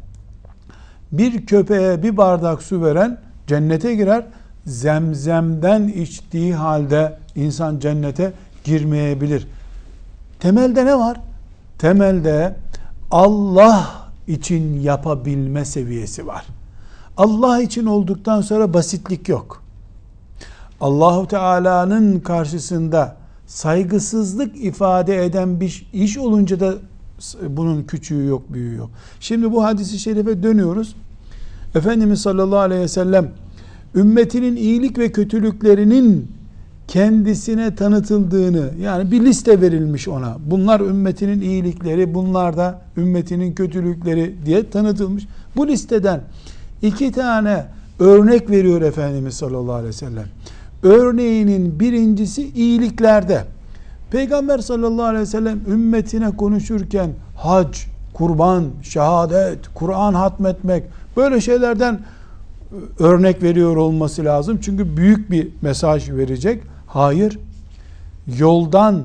Bir 1.12 1.46
köpeğe 1.46 2.02
bir 2.02 2.16
bardak 2.16 2.62
su 2.62 2.82
veren 2.82 3.18
cennete 3.46 3.94
girer. 3.94 4.24
Zemzemden 4.66 5.88
içtiği 5.88 6.54
halde 6.54 7.18
insan 7.36 7.78
cennete 7.78 8.32
girmeyebilir. 8.64 9.46
Temelde 10.40 10.86
ne 10.86 10.98
var? 10.98 11.20
Temelde 11.78 12.56
Allah 13.10 13.90
için 14.26 14.80
yapabilme 14.80 15.64
seviyesi 15.64 16.26
var. 16.26 16.44
Allah 17.16 17.62
için 17.62 17.86
olduktan 17.86 18.40
sonra 18.40 18.74
basitlik 18.74 19.28
yok. 19.28 19.62
Allahu 20.80 21.26
Teala'nın 21.26 22.20
karşısında 22.20 23.16
saygısızlık 23.46 24.64
ifade 24.64 25.24
eden 25.24 25.60
bir 25.60 25.86
iş 25.92 26.18
olunca 26.18 26.60
da 26.60 26.74
bunun 27.48 27.82
küçüğü 27.82 28.26
yok, 28.26 28.52
büyüğü 28.52 28.76
yok. 28.76 28.90
Şimdi 29.20 29.52
bu 29.52 29.64
hadisi 29.64 29.98
şerife 29.98 30.42
dönüyoruz. 30.42 30.96
Efendimiz 31.74 32.20
sallallahu 32.20 32.58
aleyhi 32.58 32.82
ve 32.82 32.88
sellem 32.88 33.30
ümmetinin 33.94 34.56
iyilik 34.56 34.98
ve 34.98 35.12
kötülüklerinin 35.12 36.28
kendisine 36.88 37.74
tanıtıldığını 37.74 38.70
yani 38.80 39.10
bir 39.10 39.24
liste 39.24 39.60
verilmiş 39.60 40.08
ona. 40.08 40.36
Bunlar 40.46 40.80
ümmetinin 40.80 41.40
iyilikleri, 41.40 42.14
bunlar 42.14 42.56
da 42.56 42.82
ümmetinin 42.96 43.54
kötülükleri 43.54 44.34
diye 44.46 44.70
tanıtılmış. 44.70 45.26
Bu 45.56 45.68
listeden 45.68 46.20
iki 46.84 47.12
tane 47.12 47.66
örnek 47.98 48.50
veriyor 48.50 48.82
Efendimiz 48.82 49.34
sallallahu 49.34 49.72
aleyhi 49.72 49.88
ve 49.88 49.92
sellem. 49.92 50.26
Örneğinin 50.82 51.80
birincisi 51.80 52.48
iyiliklerde. 52.48 53.44
Peygamber 54.10 54.58
sallallahu 54.58 55.06
aleyhi 55.06 55.22
ve 55.22 55.26
sellem 55.26 55.60
ümmetine 55.68 56.30
konuşurken 56.36 57.10
hac, 57.36 57.78
kurban, 58.14 58.64
şehadet, 58.82 59.58
Kur'an 59.74 60.14
hatmetmek 60.14 60.84
böyle 61.16 61.40
şeylerden 61.40 62.00
örnek 62.98 63.42
veriyor 63.42 63.76
olması 63.76 64.24
lazım. 64.24 64.58
Çünkü 64.62 64.96
büyük 64.96 65.30
bir 65.30 65.48
mesaj 65.62 66.10
verecek. 66.10 66.62
Hayır. 66.86 67.38
Yoldan 68.38 69.02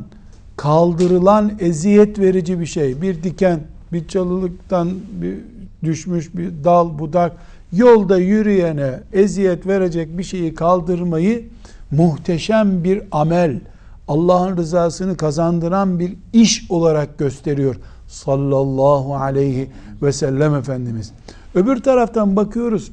kaldırılan 0.57 1.51
eziyet 1.59 2.19
verici 2.19 2.59
bir 2.59 2.65
şey. 2.65 3.01
Bir 3.01 3.23
diken, 3.23 3.59
bir 3.93 4.07
çalılıktan 4.07 4.89
bir 5.21 5.35
düşmüş 5.83 6.35
bir 6.35 6.63
dal, 6.63 6.99
budak 6.99 7.31
yolda 7.71 8.17
yürüyene 8.17 8.99
eziyet 9.13 9.67
verecek 9.67 10.17
bir 10.17 10.23
şeyi 10.23 10.55
kaldırmayı 10.55 11.49
muhteşem 11.91 12.83
bir 12.83 13.01
amel, 13.11 13.59
Allah'ın 14.07 14.57
rızasını 14.57 15.17
kazandıran 15.17 15.99
bir 15.99 16.15
iş 16.33 16.71
olarak 16.71 17.17
gösteriyor 17.17 17.75
sallallahu 18.07 19.15
aleyhi 19.15 19.69
ve 20.01 20.11
sellem 20.11 20.55
Efendimiz. 20.55 21.11
Öbür 21.55 21.83
taraftan 21.83 22.35
bakıyoruz 22.35 22.91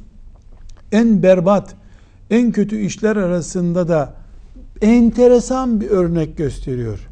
en 0.92 1.22
berbat, 1.22 1.74
en 2.30 2.52
kötü 2.52 2.80
işler 2.80 3.16
arasında 3.16 3.88
da 3.88 4.14
enteresan 4.82 5.80
bir 5.80 5.90
örnek 5.90 6.36
gösteriyor. 6.36 7.08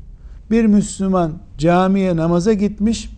Bir 0.50 0.64
Müslüman 0.64 1.33
camiye 1.59 2.16
namaza 2.16 2.53
gitmiş, 2.53 3.11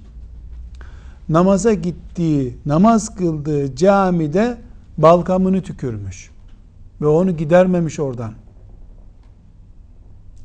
namaza 1.29 1.73
gittiği, 1.73 2.57
namaz 2.67 3.15
kıldığı 3.15 3.77
camide 3.77 4.59
balkamını 4.99 5.63
tükürmüş 5.63 6.31
ve 7.01 7.07
onu 7.07 7.37
gidermemiş 7.37 8.01
oradan. 8.01 8.33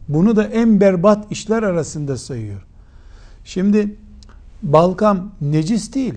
Bunu 0.10 0.36
da 0.36 0.44
en 0.44 0.82
berbat 0.82 1.32
işler 1.32 1.64
arasında 1.64 2.18
sayıyor. 2.18 2.66
Şimdi 3.46 3.96
balgam 4.64 5.32
necis 5.42 5.94
değil. 5.94 6.14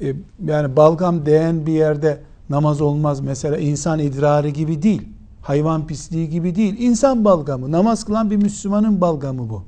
E, 0.00 0.14
yani 0.44 0.76
balgam 0.76 1.26
değen 1.26 1.66
bir 1.66 1.72
yerde 1.72 2.20
namaz 2.50 2.80
olmaz. 2.80 3.20
Mesela 3.20 3.56
insan 3.56 3.98
idrarı 3.98 4.48
gibi 4.48 4.82
değil. 4.82 5.02
Hayvan 5.42 5.86
pisliği 5.86 6.30
gibi 6.30 6.54
değil. 6.54 6.76
İnsan 6.78 7.24
balgamı. 7.24 7.72
Namaz 7.72 8.04
kılan 8.04 8.30
bir 8.30 8.36
Müslümanın 8.36 9.00
balgamı 9.00 9.48
bu. 9.50 9.62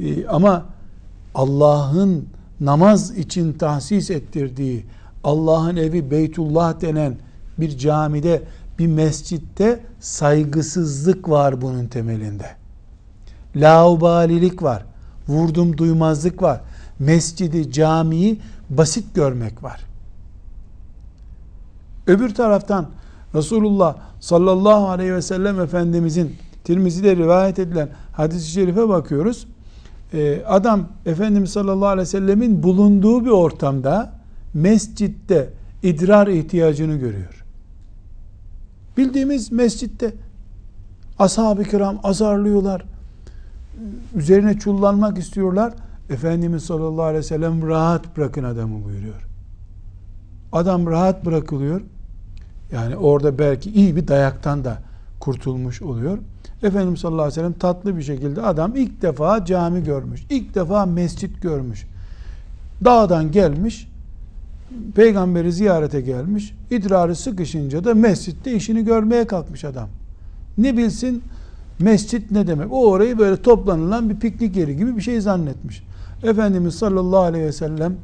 E, 0.00 0.26
ama 0.26 0.64
Allah'ın 1.34 2.26
namaz 2.60 3.18
için 3.18 3.52
tahsis 3.52 4.10
ettirdiği 4.10 4.84
Allah'ın 5.24 5.76
evi 5.76 6.10
Beytullah 6.10 6.80
denen 6.80 7.16
bir 7.58 7.78
camide 7.78 8.42
bir 8.78 8.86
mescitte 8.86 9.80
saygısızlık 10.00 11.28
var 11.28 11.60
bunun 11.60 11.86
temelinde. 11.86 12.46
Laubalilik 13.56 14.62
var. 14.62 14.84
Vurdum 15.28 15.78
duymazlık 15.78 16.42
var. 16.42 16.60
Mescidi, 16.98 17.72
camiyi 17.72 18.40
basit 18.70 19.14
görmek 19.14 19.62
var. 19.62 19.80
Öbür 22.06 22.34
taraftan 22.34 22.86
Resulullah 23.34 23.96
sallallahu 24.20 24.88
aleyhi 24.88 25.14
ve 25.14 25.22
sellem 25.22 25.60
Efendimizin 25.60 26.36
Tirmizi'de 26.64 27.16
rivayet 27.16 27.58
edilen 27.58 27.88
hadis-i 28.12 28.50
şerife 28.50 28.88
bakıyoruz. 28.88 29.46
Ee, 30.14 30.42
adam 30.46 30.88
Efendimiz 31.06 31.50
sallallahu 31.50 31.88
aleyhi 31.88 32.06
ve 32.06 32.10
sellemin 32.10 32.62
bulunduğu 32.62 33.24
bir 33.24 33.30
ortamda 33.30 34.12
mescitte 34.54 35.48
idrar 35.82 36.26
ihtiyacını 36.26 36.96
görüyor. 36.96 37.44
Bildiğimiz 38.96 39.52
mescitte 39.52 40.14
ashab-ı 41.18 41.64
kiram 41.64 42.00
azarlıyorlar. 42.02 42.84
Üzerine 44.14 44.58
çullanmak 44.58 45.18
istiyorlar. 45.18 45.72
Efendimiz 46.10 46.64
sallallahu 46.64 47.02
aleyhi 47.02 47.18
ve 47.18 47.28
sellem 47.28 47.68
rahat 47.68 48.16
bırakın 48.16 48.44
adamı 48.44 48.84
buyuruyor. 48.84 49.28
Adam 50.52 50.86
rahat 50.86 51.24
bırakılıyor. 51.24 51.80
Yani 52.72 52.96
orada 52.96 53.38
belki 53.38 53.70
iyi 53.70 53.96
bir 53.96 54.08
dayaktan 54.08 54.64
da 54.64 54.78
kurtulmuş 55.20 55.82
oluyor. 55.82 56.18
Efendimiz 56.62 57.00
sallallahu 57.00 57.22
aleyhi 57.22 57.40
ve 57.40 57.40
sellem 57.40 57.52
tatlı 57.52 57.96
bir 57.96 58.02
şekilde 58.02 58.42
adam 58.42 58.76
ilk 58.76 59.02
defa 59.02 59.44
cami 59.44 59.84
görmüş. 59.84 60.24
ilk 60.30 60.54
defa 60.54 60.86
mescit 60.86 61.42
görmüş. 61.42 61.86
Dağdan 62.84 63.32
gelmiş. 63.32 63.88
Peygamberi 64.94 65.52
ziyarete 65.52 66.00
gelmiş. 66.00 66.54
İdrarı 66.70 67.16
sıkışınca 67.16 67.84
da 67.84 67.94
mescitte 67.94 68.54
işini 68.54 68.84
görmeye 68.84 69.26
kalkmış 69.26 69.64
adam. 69.64 69.88
Ne 70.58 70.76
bilsin 70.76 71.22
mescit 71.78 72.30
ne 72.30 72.46
demek? 72.46 72.72
O 72.72 72.90
orayı 72.90 73.18
böyle 73.18 73.42
toplanılan 73.42 74.10
bir 74.10 74.16
piknik 74.16 74.56
yeri 74.56 74.76
gibi 74.76 74.96
bir 74.96 75.02
şey 75.02 75.20
zannetmiş. 75.20 75.82
Efendimiz 76.22 76.74
sallallahu 76.74 77.20
aleyhi 77.20 77.44
ve 77.44 77.52
sellem 77.52 77.96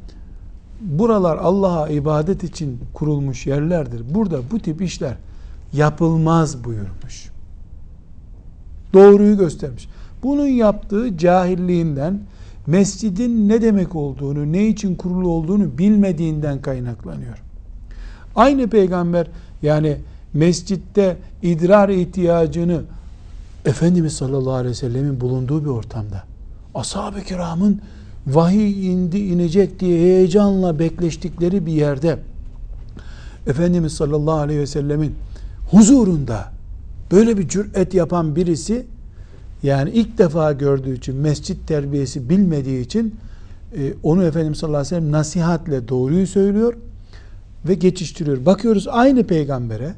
buralar 0.81 1.37
Allah'a 1.37 1.89
ibadet 1.89 2.43
için 2.43 2.79
kurulmuş 2.93 3.47
yerlerdir. 3.47 4.15
Burada 4.15 4.39
bu 4.51 4.59
tip 4.59 4.81
işler 4.81 5.15
yapılmaz 5.75 6.63
buyurmuş. 6.63 7.29
Doğruyu 8.93 9.37
göstermiş. 9.37 9.89
Bunun 10.23 10.47
yaptığı 10.47 11.17
cahilliğinden 11.17 12.19
mescidin 12.67 13.49
ne 13.49 13.61
demek 13.61 13.95
olduğunu, 13.95 14.51
ne 14.51 14.67
için 14.67 14.95
kurulu 14.95 15.29
olduğunu 15.29 15.77
bilmediğinden 15.77 16.61
kaynaklanıyor. 16.61 17.41
Aynı 18.35 18.67
peygamber 18.67 19.27
yani 19.61 19.97
mescitte 20.33 21.17
idrar 21.41 21.89
ihtiyacını 21.89 22.81
Efendimiz 23.65 24.13
sallallahu 24.13 24.53
aleyhi 24.53 24.71
ve 24.71 24.75
sellemin 24.75 25.21
bulunduğu 25.21 25.63
bir 25.63 25.69
ortamda 25.69 26.23
ashab-ı 26.75 27.21
kiramın 27.21 27.81
vahiy 28.27 28.91
indi 28.91 29.17
inecek 29.17 29.79
diye 29.79 29.99
heyecanla 29.99 30.79
bekleştikleri 30.79 31.65
bir 31.65 31.71
yerde 31.71 32.19
Efendimiz 33.47 33.93
sallallahu 33.93 34.37
aleyhi 34.37 34.59
ve 34.59 34.67
sellemin 34.67 35.15
huzurunda 35.71 36.51
böyle 37.11 37.37
bir 37.37 37.47
cüret 37.47 37.93
yapan 37.93 38.35
birisi 38.35 38.85
yani 39.63 39.89
ilk 39.89 40.17
defa 40.17 40.51
gördüğü 40.51 40.97
için 40.97 41.15
mescit 41.15 41.67
terbiyesi 41.67 42.29
bilmediği 42.29 42.81
için 42.81 43.15
e, 43.77 43.93
onu 44.03 44.23
Efendimiz 44.23 44.57
sallallahu 44.57 44.79
aleyhi 44.79 44.95
ve 44.95 44.99
sellem 44.99 45.11
nasihatle 45.11 45.87
doğruyu 45.87 46.27
söylüyor 46.27 46.73
ve 47.67 47.73
geçiştiriyor. 47.73 48.45
Bakıyoruz 48.45 48.87
aynı 48.87 49.23
peygambere 49.23 49.93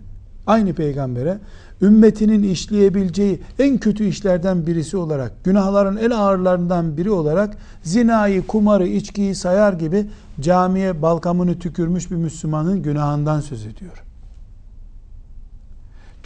aynı 0.47 0.73
peygambere 0.73 1.39
ümmetinin 1.81 2.43
işleyebileceği 2.43 3.39
en 3.59 3.77
kötü 3.77 4.05
işlerden 4.05 4.67
birisi 4.67 4.97
olarak, 4.97 5.43
günahların 5.43 5.97
en 5.97 6.09
ağırlarından 6.09 6.97
biri 6.97 7.11
olarak 7.11 7.57
zinayı, 7.83 8.47
kumarı, 8.47 8.87
içkiyi 8.87 9.35
sayar 9.35 9.73
gibi 9.73 10.05
camiye 10.41 11.01
balkamını 11.01 11.59
tükürmüş 11.59 12.11
bir 12.11 12.15
Müslümanın 12.15 12.83
günahından 12.83 13.39
söz 13.39 13.65
ediyor. 13.65 14.06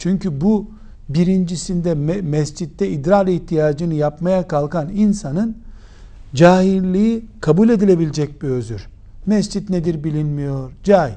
Çünkü 0.02 0.40
bu 0.40 0.66
birincisinde 1.08 1.94
mescitte 2.20 2.88
idrar 2.88 3.26
ihtiyacını 3.26 3.94
yapmaya 3.94 4.48
kalkan 4.48 4.88
insanın 4.88 5.56
cahilliği 6.34 7.24
kabul 7.40 7.68
edilebilecek 7.68 8.42
bir 8.42 8.48
özür. 8.48 8.88
Mescit 9.26 9.70
nedir 9.70 10.04
bilinmiyor, 10.04 10.70
cahil. 10.84 11.14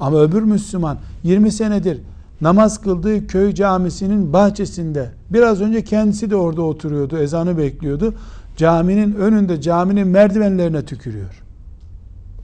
Ama 0.00 0.20
öbür 0.20 0.42
Müslüman 0.42 0.98
20 1.22 1.52
senedir 1.52 2.00
namaz 2.40 2.80
kıldığı 2.80 3.26
köy 3.26 3.54
camisinin 3.54 4.32
bahçesinde 4.32 5.10
biraz 5.30 5.60
önce 5.60 5.84
kendisi 5.84 6.30
de 6.30 6.36
orada 6.36 6.62
oturuyordu 6.62 7.18
ezanı 7.18 7.58
bekliyordu 7.58 8.14
caminin 8.56 9.14
önünde 9.14 9.60
caminin 9.60 10.08
merdivenlerine 10.08 10.84
tükürüyor 10.84 11.42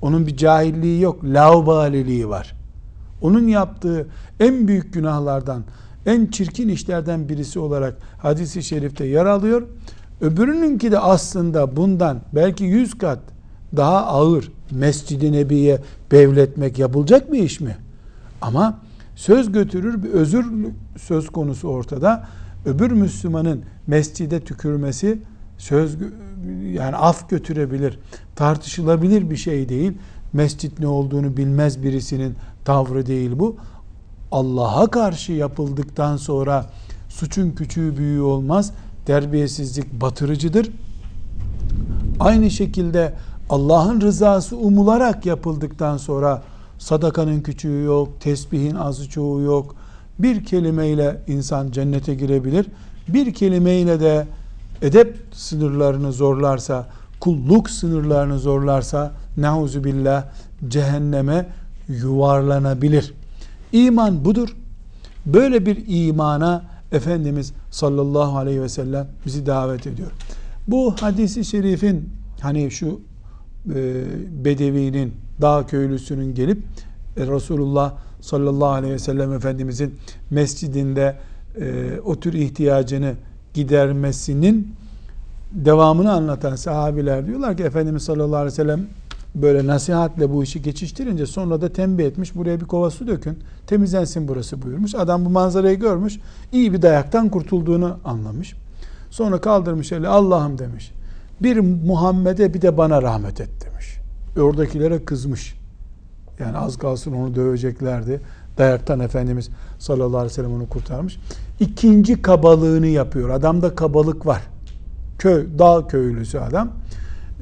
onun 0.02 0.26
bir 0.26 0.36
cahilliği 0.36 1.00
yok 1.00 1.24
laubaliliği 1.24 2.28
var 2.28 2.61
onun 3.22 3.48
yaptığı 3.48 4.06
en 4.40 4.68
büyük 4.68 4.94
günahlardan 4.94 5.62
en 6.06 6.26
çirkin 6.26 6.68
işlerden 6.68 7.28
birisi 7.28 7.58
olarak 7.58 7.96
hadisi 8.18 8.62
şerifte 8.62 9.04
yer 9.04 9.26
alıyor 9.26 9.62
öbürününki 10.20 10.92
de 10.92 10.98
aslında 10.98 11.76
bundan 11.76 12.20
belki 12.34 12.64
yüz 12.64 12.98
kat 12.98 13.18
daha 13.76 14.06
ağır 14.06 14.52
Mescid-i 14.70 15.32
Nebi'ye 15.32 15.80
bevletmek 16.12 16.78
yapılacak 16.78 17.32
bir 17.32 17.42
iş 17.42 17.60
mi? 17.60 17.76
Ama 18.40 18.78
söz 19.14 19.52
götürür 19.52 20.02
bir 20.02 20.08
özür 20.08 20.46
söz 20.96 21.28
konusu 21.28 21.68
ortada. 21.68 22.28
Öbür 22.66 22.90
Müslümanın 22.90 23.62
mescide 23.86 24.40
tükürmesi 24.40 25.18
söz 25.58 25.96
yani 26.72 26.96
af 26.96 27.30
götürebilir, 27.30 27.98
tartışılabilir 28.36 29.30
bir 29.30 29.36
şey 29.36 29.68
değil. 29.68 29.92
Mescit 30.32 30.78
ne 30.78 30.86
olduğunu 30.86 31.36
bilmez 31.36 31.82
birisinin 31.82 32.34
tavrı 32.64 33.06
değil 33.06 33.30
bu. 33.38 33.56
Allah'a 34.32 34.86
karşı 34.86 35.32
yapıldıktan 35.32 36.16
sonra 36.16 36.66
suçun 37.08 37.50
küçüğü 37.50 37.96
büyüğü 37.96 38.20
olmaz. 38.20 38.72
Terbiyesizlik 39.06 40.00
batırıcıdır. 40.00 40.70
Aynı 42.20 42.50
şekilde 42.50 43.14
Allah'ın 43.50 44.00
rızası 44.00 44.56
umularak 44.56 45.26
yapıldıktan 45.26 45.96
sonra 45.96 46.42
Sadakanın 46.82 47.40
küçüğü 47.40 47.82
yok, 47.82 48.20
tesbihin 48.20 48.74
azı 48.74 49.08
çoğu 49.08 49.40
yok. 49.40 49.74
Bir 50.18 50.44
kelimeyle 50.44 51.22
insan 51.26 51.70
cennete 51.70 52.14
girebilir. 52.14 52.66
Bir 53.08 53.34
kelimeyle 53.34 54.00
de 54.00 54.26
edep 54.82 55.16
sınırlarını 55.32 56.12
zorlarsa, 56.12 56.86
kulluk 57.20 57.70
sınırlarını 57.70 58.38
zorlarsa 58.38 59.12
nauzu 59.36 59.84
billah 59.84 60.24
cehenneme 60.68 61.46
yuvarlanabilir. 61.88 63.14
İman 63.72 64.24
budur. 64.24 64.56
Böyle 65.26 65.66
bir 65.66 65.84
imana 65.88 66.64
Efendimiz 66.92 67.52
sallallahu 67.70 68.38
aleyhi 68.38 68.62
ve 68.62 68.68
sellem 68.68 69.08
bizi 69.26 69.46
davet 69.46 69.86
ediyor. 69.86 70.10
Bu 70.68 70.94
hadisi 71.00 71.44
şerifin 71.44 72.08
hani 72.40 72.70
şu 72.70 73.00
e, 73.74 74.04
bedevinin 74.44 75.14
dağ 75.40 75.66
köylüsünün 75.66 76.34
gelip 76.34 76.58
e, 77.16 77.26
Resulullah 77.26 77.94
sallallahu 78.20 78.68
aleyhi 78.68 78.94
ve 78.94 78.98
sellem 78.98 79.32
Efendimizin 79.32 79.94
mescidinde 80.30 81.16
e, 81.60 82.00
o 82.04 82.20
tür 82.20 82.32
ihtiyacını 82.32 83.14
gidermesinin 83.54 84.74
devamını 85.52 86.12
anlatan 86.12 86.56
sahabiler 86.56 87.26
diyorlar 87.26 87.56
ki 87.56 87.62
Efendimiz 87.62 88.02
sallallahu 88.02 88.36
aleyhi 88.36 88.52
ve 88.52 88.56
sellem 88.56 88.86
böyle 89.34 89.66
nasihatle 89.66 90.30
bu 90.30 90.42
işi 90.42 90.62
geçiştirince 90.62 91.26
sonra 91.26 91.60
da 91.60 91.72
tembih 91.72 92.04
etmiş 92.04 92.34
buraya 92.34 92.60
bir 92.60 92.64
kova 92.64 92.90
su 92.90 93.06
dökün 93.06 93.38
temizlensin 93.66 94.28
burası 94.28 94.62
buyurmuş. 94.62 94.94
Adam 94.94 95.24
bu 95.24 95.30
manzarayı 95.30 95.78
görmüş 95.78 96.18
iyi 96.52 96.72
bir 96.72 96.82
dayaktan 96.82 97.28
kurtulduğunu 97.28 97.98
anlamış. 98.04 98.54
Sonra 99.10 99.40
kaldırmış 99.40 99.92
eli 99.92 100.08
Allah'ım 100.08 100.58
demiş. 100.58 100.92
Bir 101.40 101.58
Muhammed'e 101.58 102.54
bir 102.54 102.62
de 102.62 102.76
bana 102.76 103.02
rahmet 103.02 103.40
et 103.40 103.50
demiş. 103.64 103.96
Oradakilere 104.38 105.04
kızmış. 105.04 105.54
Yani 106.38 106.56
az 106.56 106.78
kalsın 106.78 107.12
onu 107.12 107.34
döveceklerdi. 107.34 108.20
Dayaktan 108.58 109.00
Efendimiz 109.00 109.48
sallallahu 109.78 110.16
aleyhi 110.16 110.30
ve 110.30 110.34
sellem 110.34 110.52
onu 110.52 110.68
kurtarmış. 110.68 111.18
İkinci 111.60 112.22
kabalığını 112.22 112.86
yapıyor. 112.86 113.30
Adamda 113.30 113.74
kabalık 113.74 114.26
var. 114.26 114.42
Köy, 115.18 115.46
dağ 115.58 115.86
köylüsü 115.86 116.38
adam. 116.38 116.70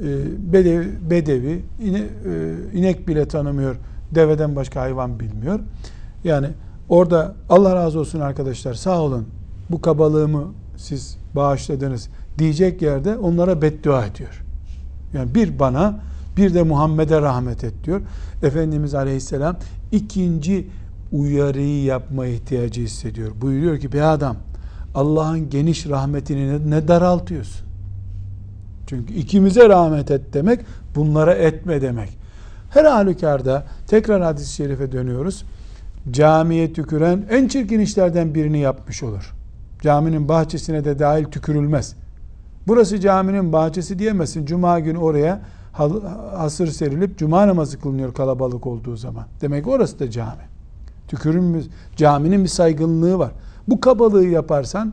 Ee, 0.00 0.52
Bedevi, 0.52 0.88
bedevi 1.10 1.62
e, 1.82 2.78
inek 2.78 3.08
bile 3.08 3.28
tanımıyor. 3.28 3.76
Deveden 4.14 4.56
başka 4.56 4.80
hayvan 4.80 5.20
bilmiyor. 5.20 5.60
Yani 6.24 6.46
orada 6.88 7.34
Allah 7.48 7.74
razı 7.74 8.00
olsun 8.00 8.20
arkadaşlar 8.20 8.74
sağ 8.74 9.00
olun 9.00 9.26
bu 9.70 9.80
kabalığımı 9.80 10.44
siz 10.76 11.16
bağışladınız 11.36 12.08
diyecek 12.38 12.82
yerde 12.82 13.16
onlara 13.16 13.62
beddua 13.62 14.06
ediyor. 14.06 14.42
Yani 15.14 15.34
bir 15.34 15.58
bana 15.58 16.00
bir 16.36 16.54
de 16.54 16.62
Muhammed'e 16.62 17.20
rahmet 17.20 17.64
et 17.64 17.74
diyor. 17.84 18.00
Efendimiz 18.42 18.94
Aleyhisselam 18.94 19.56
ikinci 19.92 20.66
uyarıyı 21.12 21.84
yapma 21.84 22.26
ihtiyacı 22.26 22.80
hissediyor. 22.80 23.30
Buyuruyor 23.40 23.78
ki 23.78 23.92
be 23.92 24.04
adam 24.04 24.36
Allah'ın 24.94 25.50
geniş 25.50 25.86
rahmetini 25.86 26.70
ne 26.70 26.88
daraltıyorsun? 26.88 27.69
Çünkü 28.90 29.14
ikimize 29.14 29.68
rahmet 29.68 30.10
et 30.10 30.20
demek 30.32 30.60
bunlara 30.94 31.34
etme 31.34 31.82
demek. 31.82 32.18
Her 32.70 32.84
halükarda 32.84 33.64
tekrar 33.86 34.22
hadis-i 34.22 34.54
şerife 34.54 34.92
dönüyoruz. 34.92 35.44
Camiye 36.10 36.72
tüküren 36.72 37.24
en 37.30 37.48
çirkin 37.48 37.80
işlerden 37.80 38.34
birini 38.34 38.58
yapmış 38.58 39.02
olur. 39.02 39.34
Caminin 39.82 40.28
bahçesine 40.28 40.84
de 40.84 40.98
dahil 40.98 41.24
tükürülmez. 41.24 41.94
Burası 42.66 43.00
caminin 43.00 43.52
bahçesi 43.52 43.98
diyemezsin. 43.98 44.46
Cuma 44.46 44.80
günü 44.80 44.98
oraya 44.98 45.40
hasır 46.36 46.66
serilip 46.66 47.18
cuma 47.18 47.46
namazı 47.46 47.80
kılınıyor 47.80 48.14
kalabalık 48.14 48.66
olduğu 48.66 48.96
zaman. 48.96 49.24
Demek 49.40 49.68
orası 49.68 49.98
da 49.98 50.10
cami. 50.10 50.42
Tükürülmüş, 51.08 51.64
caminin 51.96 52.44
bir 52.44 52.48
saygınlığı 52.48 53.18
var. 53.18 53.30
Bu 53.68 53.80
kabalığı 53.80 54.26
yaparsan 54.26 54.92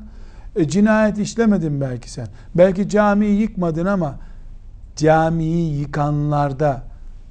e, 0.57 0.67
cinayet 0.67 1.17
işlemedin 1.17 1.81
belki 1.81 2.11
sen. 2.11 2.27
Belki 2.55 2.89
camiyi 2.89 3.41
yıkmadın 3.41 3.85
ama 3.85 4.15
camiyi 4.95 5.79
yıkanlarda 5.79 6.83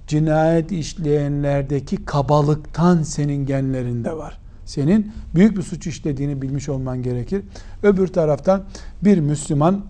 cinayet 0.07 0.73
işleyenlerdeki 0.73 2.05
kabalıktan 2.05 3.03
senin 3.03 3.47
genlerinde 3.47 4.17
var. 4.17 4.39
Senin 4.65 5.13
büyük 5.35 5.57
bir 5.57 5.63
suç 5.63 5.87
işlediğini 5.87 6.43
bilmiş 6.43 6.69
olman 6.69 7.03
gerekir. 7.03 7.43
Öbür 7.83 8.07
taraftan 8.07 8.63
bir 9.05 9.19
Müslüman 9.19 9.81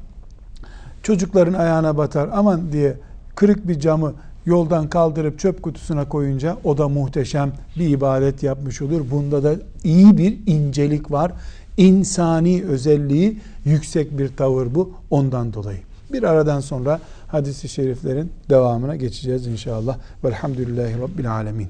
çocukların 1.02 1.54
ayağına 1.54 1.96
batar 1.96 2.28
aman 2.32 2.72
diye 2.72 2.96
kırık 3.34 3.68
bir 3.68 3.80
camı 3.80 4.14
yoldan 4.46 4.88
kaldırıp 4.88 5.38
çöp 5.38 5.62
kutusuna 5.62 6.08
koyunca 6.08 6.56
o 6.64 6.78
da 6.78 6.88
muhteşem 6.88 7.52
bir 7.78 7.88
ibadet 7.88 8.42
yapmış 8.42 8.82
olur. 8.82 9.10
Bunda 9.10 9.42
da 9.42 9.54
iyi 9.84 10.18
bir 10.18 10.38
incelik 10.46 11.10
var. 11.10 11.32
İnsani 11.76 12.64
özelliği 12.64 13.38
yüksek 13.64 14.18
bir 14.18 14.36
tavır 14.36 14.74
bu 14.74 14.92
ondan 15.10 15.52
dolayı. 15.52 15.78
Bir 16.12 16.22
aradan 16.22 16.60
sonra 16.60 17.00
hadisi 17.28 17.68
şeriflerin 17.68 18.32
devamına 18.50 18.96
geçeceğiz 18.96 19.46
inşallah. 19.46 19.98
Velhamdülillahi 20.24 21.00
Rabbil 21.00 21.32
Alemin. 21.32 21.68